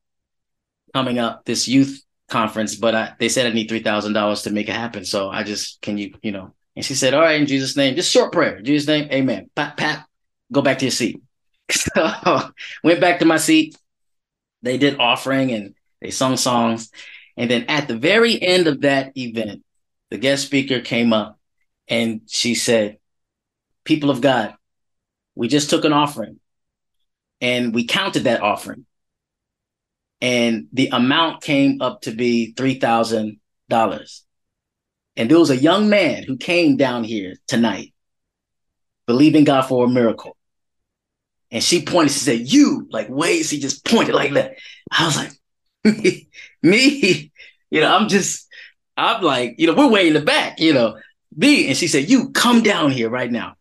[0.93, 4.75] coming up, this youth conference, but I, they said I need $3,000 to make it
[4.75, 5.03] happen.
[5.03, 7.95] So I just, can you, you know, and she said, all right, in Jesus' name,
[7.95, 9.49] just short prayer, in Jesus' name, amen.
[9.56, 10.06] Pat, pat,
[10.51, 11.21] go back to your seat.
[11.71, 12.51] So
[12.84, 13.75] went back to my seat.
[14.62, 16.91] They did offering and they sung songs.
[17.37, 19.63] And then at the very end of that event,
[20.11, 21.39] the guest speaker came up
[21.87, 22.97] and she said,
[23.85, 24.53] People of God,
[25.33, 26.39] we just took an offering
[27.41, 28.85] and we counted that offering.
[30.21, 34.21] And the amount came up to be $3,000.
[35.15, 37.93] And there was a young man who came down here tonight,
[39.05, 40.37] believing God for a miracle.
[41.51, 44.55] And she pointed, she said, You, like, wait, she just pointed like that.
[44.91, 45.31] I was like,
[46.63, 47.31] me,
[47.69, 48.47] you know, I'm just,
[48.95, 50.97] I'm like, you know, we're way in the back, you know,
[51.35, 51.67] me.
[51.67, 53.55] And she said, you come down here right now.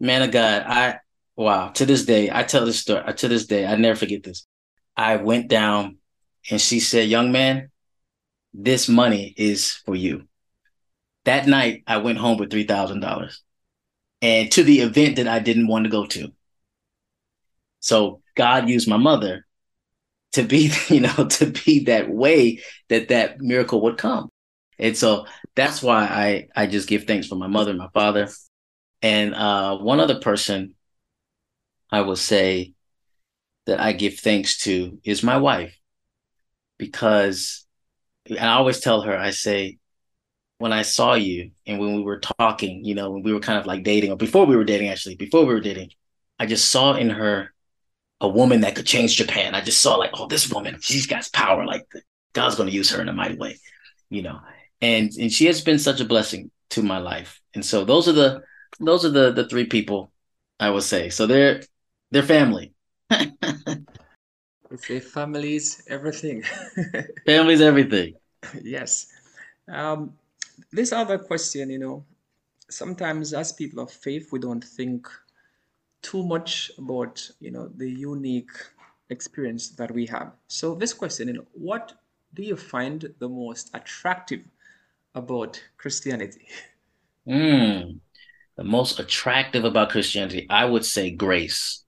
[0.00, 0.98] Man of God, I,
[1.36, 4.22] wow, to this day, I tell this story, uh, to this day, I never forget
[4.22, 4.46] this.
[4.96, 5.98] I went down
[6.50, 7.70] and she said, young man,
[8.54, 10.26] this money is for you.
[11.24, 13.36] That night, I went home with $3,000
[14.22, 16.32] and to the event that I didn't want to go to.
[17.80, 19.46] So God used my mother
[20.32, 24.30] to be, you know, to be that way that that miracle would come.
[24.78, 28.28] And so that's why I I just give thanks for my mother and my father.
[29.02, 30.74] And uh, one other person
[31.90, 32.74] I will say
[33.66, 35.76] that I give thanks to is my wife.
[36.78, 37.66] Because
[38.30, 39.78] I always tell her, I say,
[40.58, 43.58] when I saw you and when we were talking, you know, when we were kind
[43.58, 45.90] of like dating, or before we were dating, actually, before we were dating,
[46.38, 47.52] I just saw in her
[48.20, 49.54] a woman that could change Japan.
[49.54, 51.64] I just saw like, oh, this woman, she's got power.
[51.64, 51.86] Like
[52.32, 53.58] God's going to use her in a mighty way,
[54.10, 54.40] you know.
[54.80, 57.40] And and she has been such a blessing to my life.
[57.54, 58.42] And so those are the
[58.80, 60.12] those are the the three people
[60.60, 61.10] I would say.
[61.10, 61.62] So they're
[62.10, 62.72] they're family.
[64.76, 66.42] say families, everything.
[67.26, 68.14] families, everything.
[68.62, 69.06] yes.
[69.68, 70.14] Um,
[70.72, 72.04] this other question, you know,
[72.70, 75.08] sometimes as people of faith, we don't think
[76.02, 78.52] too much about you know the unique
[79.10, 80.32] experience that we have.
[80.48, 81.92] So this question, you know, what
[82.34, 84.42] do you find the most attractive
[85.14, 86.46] about Christianity?
[87.26, 87.98] Mm,
[88.56, 91.84] the most attractive about Christianity, I would say grace,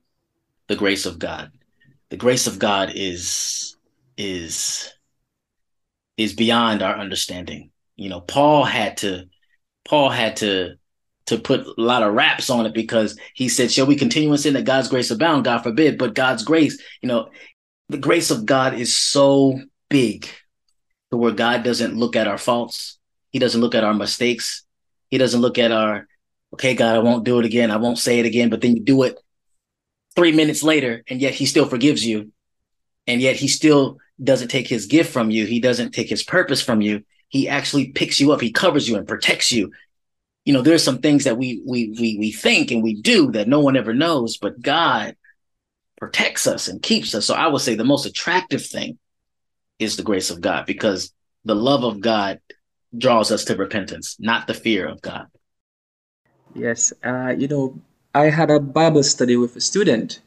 [0.67, 1.53] the grace of God.
[2.11, 3.77] The grace of God is
[4.17, 4.93] is
[6.17, 7.71] is beyond our understanding.
[7.97, 9.27] You know, Paul had to
[9.85, 10.77] Paul had to
[11.31, 14.39] to put a lot of raps on it because he said, Shall we continue in
[14.39, 15.45] sin that God's grace abound?
[15.45, 15.97] God forbid.
[15.97, 17.31] But God's grace, you know,
[17.89, 20.29] the grace of God is so big
[21.11, 22.99] to where God doesn't look at our faults.
[23.31, 24.65] He doesn't look at our mistakes.
[25.09, 26.09] He doesn't look at our,
[26.55, 27.71] okay, God, I won't do it again.
[27.71, 28.51] I won't say it again.
[28.51, 29.17] But then you do it
[30.17, 32.33] three minutes later, and yet he still forgives you.
[33.07, 35.47] And yet he still doesn't take his gift from you.
[35.47, 37.05] He doesn't take his purpose from you.
[37.29, 38.41] He actually picks you up.
[38.41, 39.71] He covers you and protects you
[40.51, 43.47] you know, there's some things that we we we we think and we do that
[43.47, 45.15] no one ever knows, but God
[45.97, 47.25] protects us and keeps us.
[47.25, 48.99] So I would say the most attractive thing
[49.79, 52.41] is the grace of God because the love of God
[52.99, 55.29] draws us to repentance, not the fear of God.
[56.53, 57.81] Yes, uh, you know,
[58.13, 60.21] I had a Bible study with a student,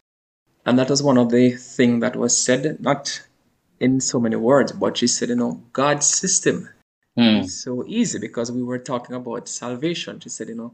[0.65, 3.21] and that was one of the things that was said, not
[3.81, 6.69] in so many words, but she said, you know, God's system
[7.17, 7.47] mm.
[7.49, 10.19] so easy because we were talking about salvation.
[10.19, 10.73] She said, you know,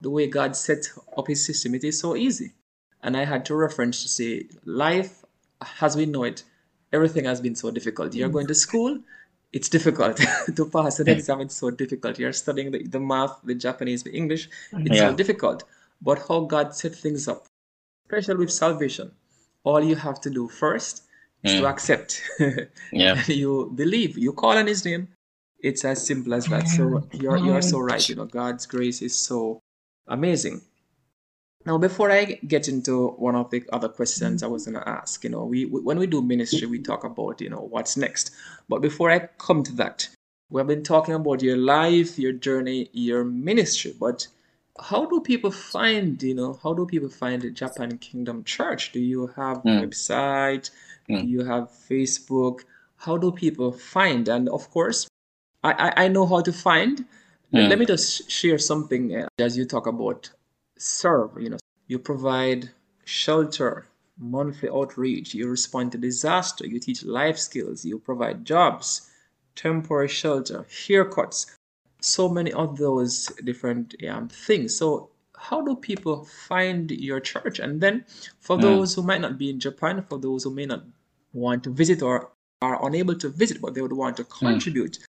[0.00, 0.86] the way God set
[1.16, 2.52] up his system, it is so easy.
[3.02, 5.24] And I had to reference to say, life
[5.80, 6.44] as we know it,
[6.92, 8.14] everything has been so difficult.
[8.14, 8.98] You're going to school,
[9.52, 10.20] it's difficult
[10.56, 11.40] to pass an exam.
[11.40, 12.18] It's so difficult.
[12.18, 14.48] You're studying the, the math, the Japanese, the English.
[14.72, 15.10] It's yeah.
[15.10, 15.64] so difficult.
[16.02, 17.46] But how God set things up,
[18.06, 19.10] especially with salvation,
[19.64, 21.04] all you have to do first
[21.42, 21.60] is mm.
[21.60, 22.22] to accept.
[22.92, 23.22] yeah.
[23.26, 24.18] you believe.
[24.18, 25.08] You call on His name.
[25.60, 26.68] It's as simple as that.
[26.68, 28.08] So you're you're so right.
[28.08, 29.60] You know, God's grace is so
[30.06, 30.62] amazing.
[31.66, 35.24] Now, before I get into one of the other questions I was going to ask,
[35.24, 38.30] you know, we, we, when we do ministry, we talk about, you know, what's next.
[38.68, 40.08] But before I come to that,
[40.50, 43.92] we have been talking about your life, your journey, your ministry.
[43.98, 44.28] But
[44.80, 48.92] how do people find, you know, how do people find the Japan Kingdom Church?
[48.92, 49.82] Do you have mm.
[49.82, 50.70] a website?
[51.10, 51.22] Mm.
[51.22, 52.60] Do you have Facebook?
[52.96, 54.28] How do people find?
[54.28, 55.07] And of course,
[55.64, 57.04] I, I, know how to find.
[57.52, 57.68] Mm.
[57.68, 60.30] Let me just share something uh, as you talk about
[60.78, 62.70] serve you know you provide
[63.04, 63.86] shelter
[64.18, 69.10] monthly outreach you respond to disaster you teach life skills you provide jobs
[69.56, 71.46] temporary shelter haircuts
[72.00, 77.80] so many of those different um, things so how do people find your church and
[77.80, 78.04] then
[78.40, 78.62] for mm.
[78.62, 80.84] those who might not be in japan for those who may not
[81.32, 82.30] want to visit or
[82.62, 84.46] are unable to visit but they would want to hmm.
[84.46, 85.04] contribute mm.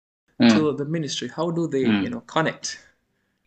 [0.47, 2.03] To the ministry how do they mm.
[2.03, 2.79] you know connect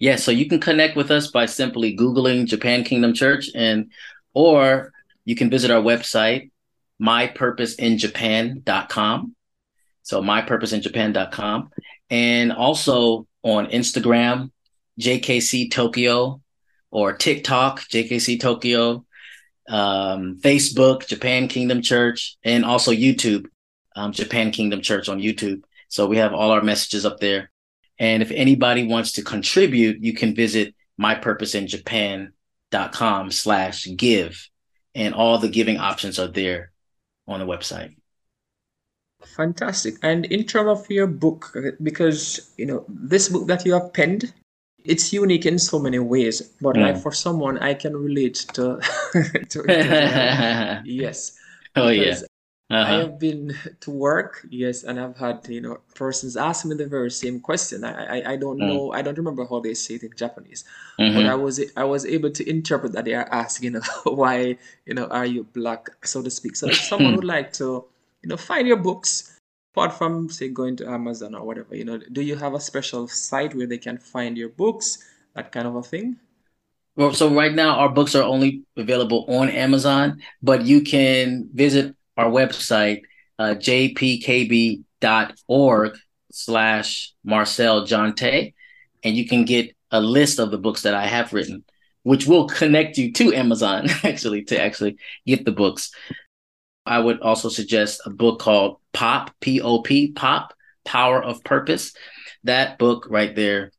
[0.03, 3.93] yeah, so you can connect with us by simply Googling Japan Kingdom Church and
[4.34, 4.93] or
[5.24, 6.51] you can visit our website,
[7.01, 9.36] mypurposeinjapan.com.
[10.03, 11.70] So mypurposeinjapan.com.
[12.11, 14.51] And also on Instagram,
[15.01, 16.40] JKC Tokyo,
[16.90, 19.05] or TikTok, JKC Tokyo,
[19.68, 23.47] um, Facebook, Japan Kingdom Church, and also YouTube,
[23.95, 25.62] um, Japan Kingdom Church on YouTube.
[25.93, 27.51] So we have all our messages up there.
[27.99, 34.49] And if anybody wants to contribute, you can visit mypurposeinjapan.com slash give.
[34.95, 36.72] And all the giving options are there
[37.28, 37.95] on the website.
[39.36, 39.97] Fantastic.
[40.03, 44.32] And in terms of your book, because you know, this book that you have penned,
[44.86, 46.40] it's unique in so many ways.
[46.62, 46.80] But mm.
[46.80, 48.80] like for someone I can relate to,
[49.51, 51.36] to, to yes.
[51.76, 52.14] Oh yeah.
[52.71, 52.95] Uh-huh.
[52.95, 56.87] I have been to work, yes, and I've had you know persons ask me the
[56.87, 57.85] very same question.
[57.85, 58.67] I I, I don't mm.
[58.67, 60.65] know, I don't remember how they say it in Japanese,
[60.99, 61.15] mm-hmm.
[61.15, 64.57] but I was I was able to interpret that they are asking, you know, why
[64.87, 66.57] you know are you black, so to speak.
[66.57, 67.85] So if someone would like to,
[68.23, 69.39] you know, find your books,
[69.75, 73.09] apart from say going to Amazon or whatever, you know, do you have a special
[73.09, 75.05] site where they can find your books,
[75.35, 76.17] that kind of a thing?
[76.97, 81.97] Well, so right now our books are only available on Amazon, but you can visit
[82.23, 83.03] our website,
[83.39, 84.85] uh, jpkb.org
[86.31, 88.55] slash Marcel Jonte,
[89.03, 91.64] and you can get a list of the books that I have written,
[92.03, 94.97] which will connect you to Amazon actually to actually
[95.27, 95.93] get the books.
[96.85, 100.55] I would also suggest a book called Pop, P O P, Pop,
[100.85, 101.93] Power of Purpose.
[102.45, 103.70] That book right there,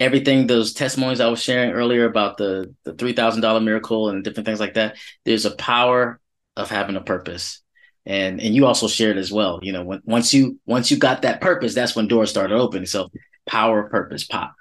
[0.00, 4.60] everything, those testimonies I was sharing earlier about the, the $3,000 miracle and different things
[4.60, 6.18] like that, there's a power
[6.56, 7.60] of having a purpose.
[8.06, 11.22] And and you also shared as well you know when, once you once you got
[11.22, 12.86] that purpose that's when doors started opening.
[12.86, 13.10] So
[13.46, 14.54] power purpose pop.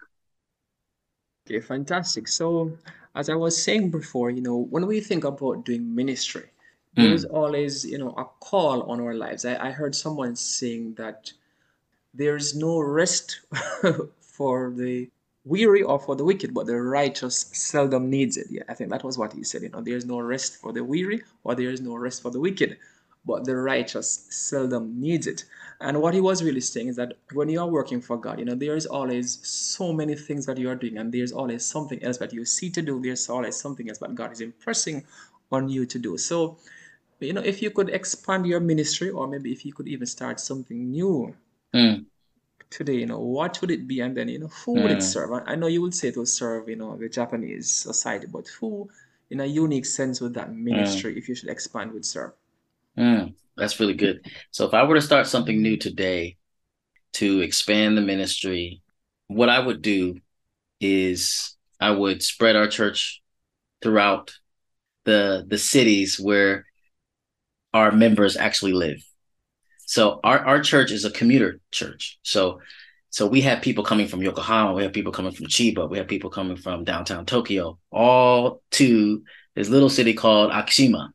[1.46, 2.28] Okay fantastic.
[2.28, 2.78] So
[3.16, 6.50] as i was saying before you know when we think about doing ministry
[6.98, 7.04] mm.
[7.04, 9.46] there's always you know a call on our lives.
[9.46, 11.32] I, I heard someone saying that
[12.14, 13.42] there's no rest
[14.22, 15.10] for the
[15.46, 18.48] weary or for the wicked, but the righteous seldom needs it.
[18.50, 19.64] Yeah, I think that was what he said.
[19.64, 22.40] You know, there's no rest for the weary or there is no rest for the
[22.40, 22.78] wicked,
[23.26, 25.46] but the righteous seldom needs it.
[25.82, 28.46] And what he was really saying is that when you are working for God, you
[28.46, 32.02] know, there is always so many things that you are doing, and there's always something
[32.04, 33.02] else that you see to do.
[33.02, 35.06] There's always something else that God is impressing
[35.52, 36.18] on you to do.
[36.18, 36.58] So,
[37.20, 40.40] you know, if you could expand your ministry, or maybe if you could even start
[40.40, 41.36] something new,
[41.76, 42.06] mm
[42.74, 44.02] today, you know, what would it be?
[44.02, 45.32] And then, you know, who would it serve?
[45.46, 48.90] I know you would say it will serve, you know, the Japanese society, but who,
[49.30, 52.34] in a unique sense, would that ministry, if you should expand, would serve?
[52.98, 54.26] Mm, that's really good.
[54.52, 56.38] So if I were to start something new today
[57.14, 58.82] to expand the ministry,
[59.28, 60.20] what I would do
[60.80, 63.22] is I would spread our church
[63.82, 64.34] throughout
[65.06, 66.66] the the cities where
[67.74, 69.04] our members actually live.
[69.94, 72.18] So our, our church is a commuter church.
[72.24, 72.62] So
[73.12, 76.08] So we have people coming from Yokohama, we have people coming from Chiba, we have
[76.08, 79.22] people coming from downtown Tokyo, all to
[79.54, 81.10] this little city called Akishima.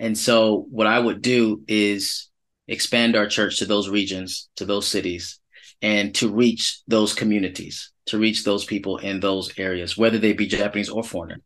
[0.00, 2.30] And so what I would do is
[2.66, 5.38] expand our church to those regions, to those cities,
[5.80, 10.48] and to reach those communities, to reach those people in those areas, whether they be
[10.48, 11.40] Japanese or foreigner.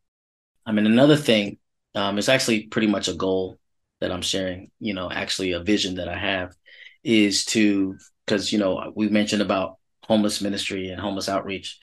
[0.64, 1.58] I mean, another thing,
[1.94, 3.58] um, it's actually pretty much a goal
[4.00, 6.54] that I'm sharing, you know, actually a vision that I have
[7.02, 11.78] is to, because, you know, we mentioned about homeless ministry and homeless outreach.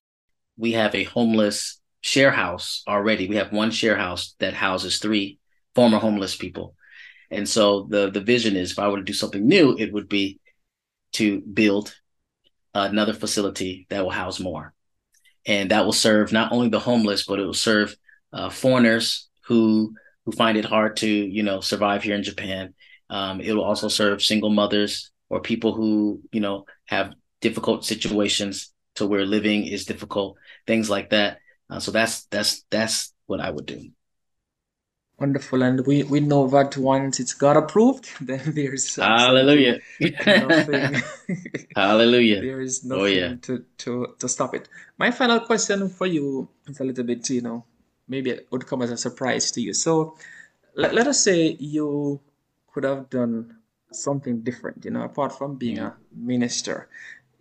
[0.58, 3.28] We have a homeless share house already.
[3.28, 5.40] We have one share house that houses three
[5.74, 6.76] former homeless people.
[7.32, 10.08] And so the the vision is if I were to do something new, it would
[10.08, 10.40] be
[11.14, 11.96] to build
[12.74, 14.74] another facility that will house more.
[15.46, 17.96] And that will serve not only the homeless, but it will serve
[18.34, 19.96] uh, foreigners who
[20.26, 22.74] who find it hard to, you know, survive here in Japan.
[23.10, 28.74] Um, it will also serve single mothers or people who, you know, have difficult situations
[28.96, 31.40] to where living is difficult, things like that.
[31.70, 33.90] Uh, so that's that's that's what I would do.
[35.18, 39.80] Wonderful, and we we know that once it's got approved, then there's hallelujah,
[40.26, 41.02] nothing,
[41.76, 42.42] hallelujah.
[42.42, 43.36] there is nothing oh, yeah.
[43.44, 44.68] to to to stop it.
[44.98, 47.64] My final question for you is a little bit, you know,
[48.08, 49.74] maybe it would come as a surprise to you.
[49.74, 50.18] So,
[50.76, 52.20] let, let us say you
[52.74, 53.58] could have done
[53.92, 56.90] something different, you know, apart from being a minister.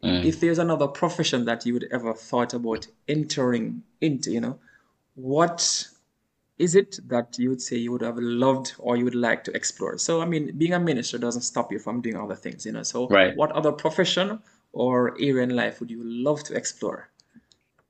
[0.02, 0.24] Mm.
[0.24, 4.58] If there's another profession that you would ever thought about entering into, you know,
[5.14, 5.88] what
[6.58, 9.52] is it that you would say you would have loved or you would like to
[9.56, 9.98] explore?
[9.98, 12.82] So, I mean, being a minister doesn't stop you from doing other things, you know.
[12.82, 13.36] So, right.
[13.36, 14.40] what other profession
[14.72, 17.08] or area in life would you love to explore?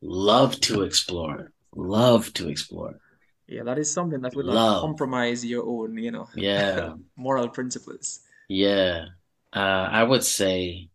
[0.01, 1.51] Love to explore.
[1.75, 2.95] Love to explore.
[3.47, 8.21] Yeah, that is something that would not compromise your own, you know, yeah, moral principles.
[8.49, 9.07] Yeah,
[9.53, 10.89] uh, I would say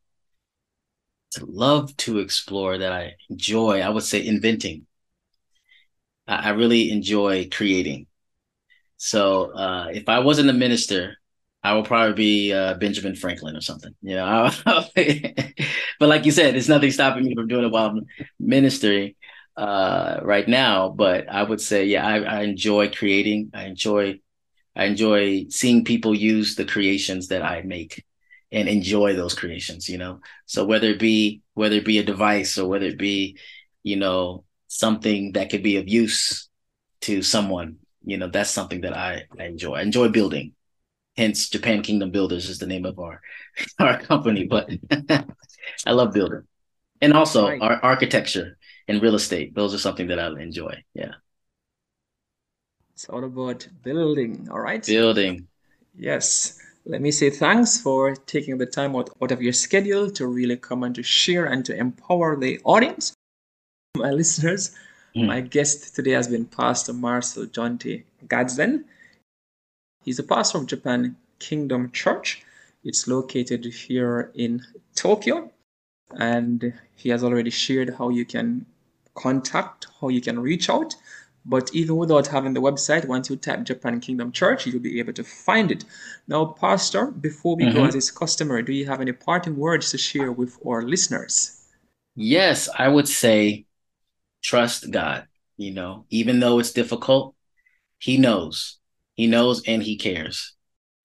[1.32, 3.82] to love to explore that I enjoy.
[3.82, 4.86] I would say inventing.
[6.28, 8.06] I, really enjoy creating.
[8.98, 11.18] So uh, if I wasn't a minister,
[11.64, 13.96] I would probably be uh, Benjamin Franklin or something.
[14.04, 18.06] You know, but like you said, there's nothing stopping me from doing it while I'm
[18.40, 19.16] ministering
[19.58, 20.90] uh, right now.
[20.90, 23.52] But I would say, yeah, I, I enjoy creating.
[23.54, 24.20] I enjoy,
[24.76, 28.06] I enjoy seeing people use the creations that I make
[28.52, 29.90] and enjoy those creations.
[29.90, 33.38] You know, so whether it be whether it be a device or whether it be,
[33.84, 36.48] you know, something that could be of use
[37.02, 39.76] to someone, you know, that's something that I, I enjoy.
[39.76, 40.54] I enjoy building.
[41.18, 43.22] Hence, Japan Kingdom Builders is the name of our
[43.80, 44.46] our company.
[44.46, 44.70] But
[45.86, 46.44] I love building,
[47.02, 47.62] and also right.
[47.62, 48.58] our architecture
[48.90, 49.56] and real estate.
[49.56, 50.84] Those are something that I enjoy.
[50.94, 51.14] Yeah.
[52.94, 54.50] It's all about building.
[54.52, 54.86] All right.
[54.86, 55.48] Building.
[55.98, 56.60] Yes.
[56.86, 60.58] Let me say thanks for taking the time out, out of your schedule to really
[60.58, 63.14] come and to share and to empower the audience
[63.96, 64.76] my listeners.
[65.16, 65.28] Mm.
[65.28, 68.86] My guest today has been Pastor Marcel Jonte Gadsden.
[70.04, 72.44] He's a pastor of Japan Kingdom Church.
[72.84, 74.64] It's located here in
[74.96, 75.52] Tokyo.
[76.12, 78.66] And he has already shared how you can
[79.20, 80.96] contact, how you can reach out.
[81.46, 85.14] But even without having the website, once you type Japan Kingdom Church, you'll be able
[85.14, 85.86] to find it.
[86.28, 87.78] Now, Pastor, before we mm-hmm.
[87.78, 91.66] go as is customary, do you have any parting words to share with our listeners?
[92.16, 93.66] Yes, I would say
[94.44, 95.28] trust God.
[95.58, 97.36] You know, even though it's difficult,
[98.00, 98.78] He knows.
[99.16, 100.56] He knows and He cares.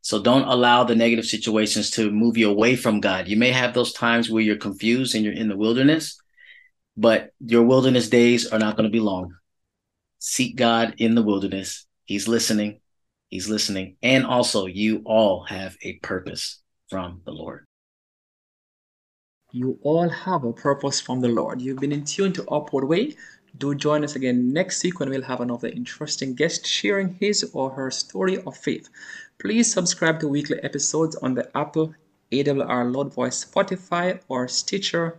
[0.02, 3.26] So don't allow the negative situations to move you away from God.
[3.26, 6.20] You may have those times where you're confused and you're in the wilderness,
[6.96, 9.34] but your wilderness days are not going to be long.
[10.18, 11.86] Seek God in the wilderness.
[12.04, 12.80] He's listening.
[13.28, 13.96] He's listening.
[14.02, 17.64] And also, you all have a purpose from the Lord.
[19.50, 21.60] You all have a purpose from the Lord.
[21.60, 23.16] You've been in tune to Upward Way.
[23.58, 27.70] Do join us again next week when we'll have another interesting guest sharing his or
[27.70, 28.88] her story of faith.
[29.38, 31.94] Please subscribe to weekly episodes on the Apple,
[32.32, 35.18] AWR Lord Voice, Spotify, or Stitcher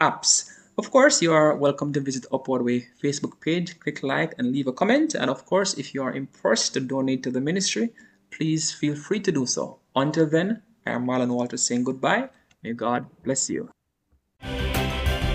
[0.00, 0.50] apps.
[0.80, 4.66] Of course, you are welcome to visit Upward Way Facebook page, click like and leave
[4.66, 5.14] a comment.
[5.14, 7.90] And of course, if you are impressed to donate to the ministry,
[8.30, 9.80] please feel free to do so.
[9.94, 12.30] Until then, I am Marlon Walter saying goodbye
[12.62, 13.68] May God bless you.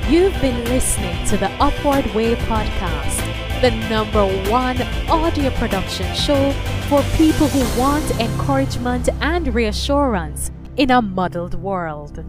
[0.09, 3.21] You've been listening to the Upward Way podcast,
[3.61, 4.81] the number one
[5.11, 6.51] audio production show
[6.89, 12.25] for people who want encouragement and reassurance in a muddled world.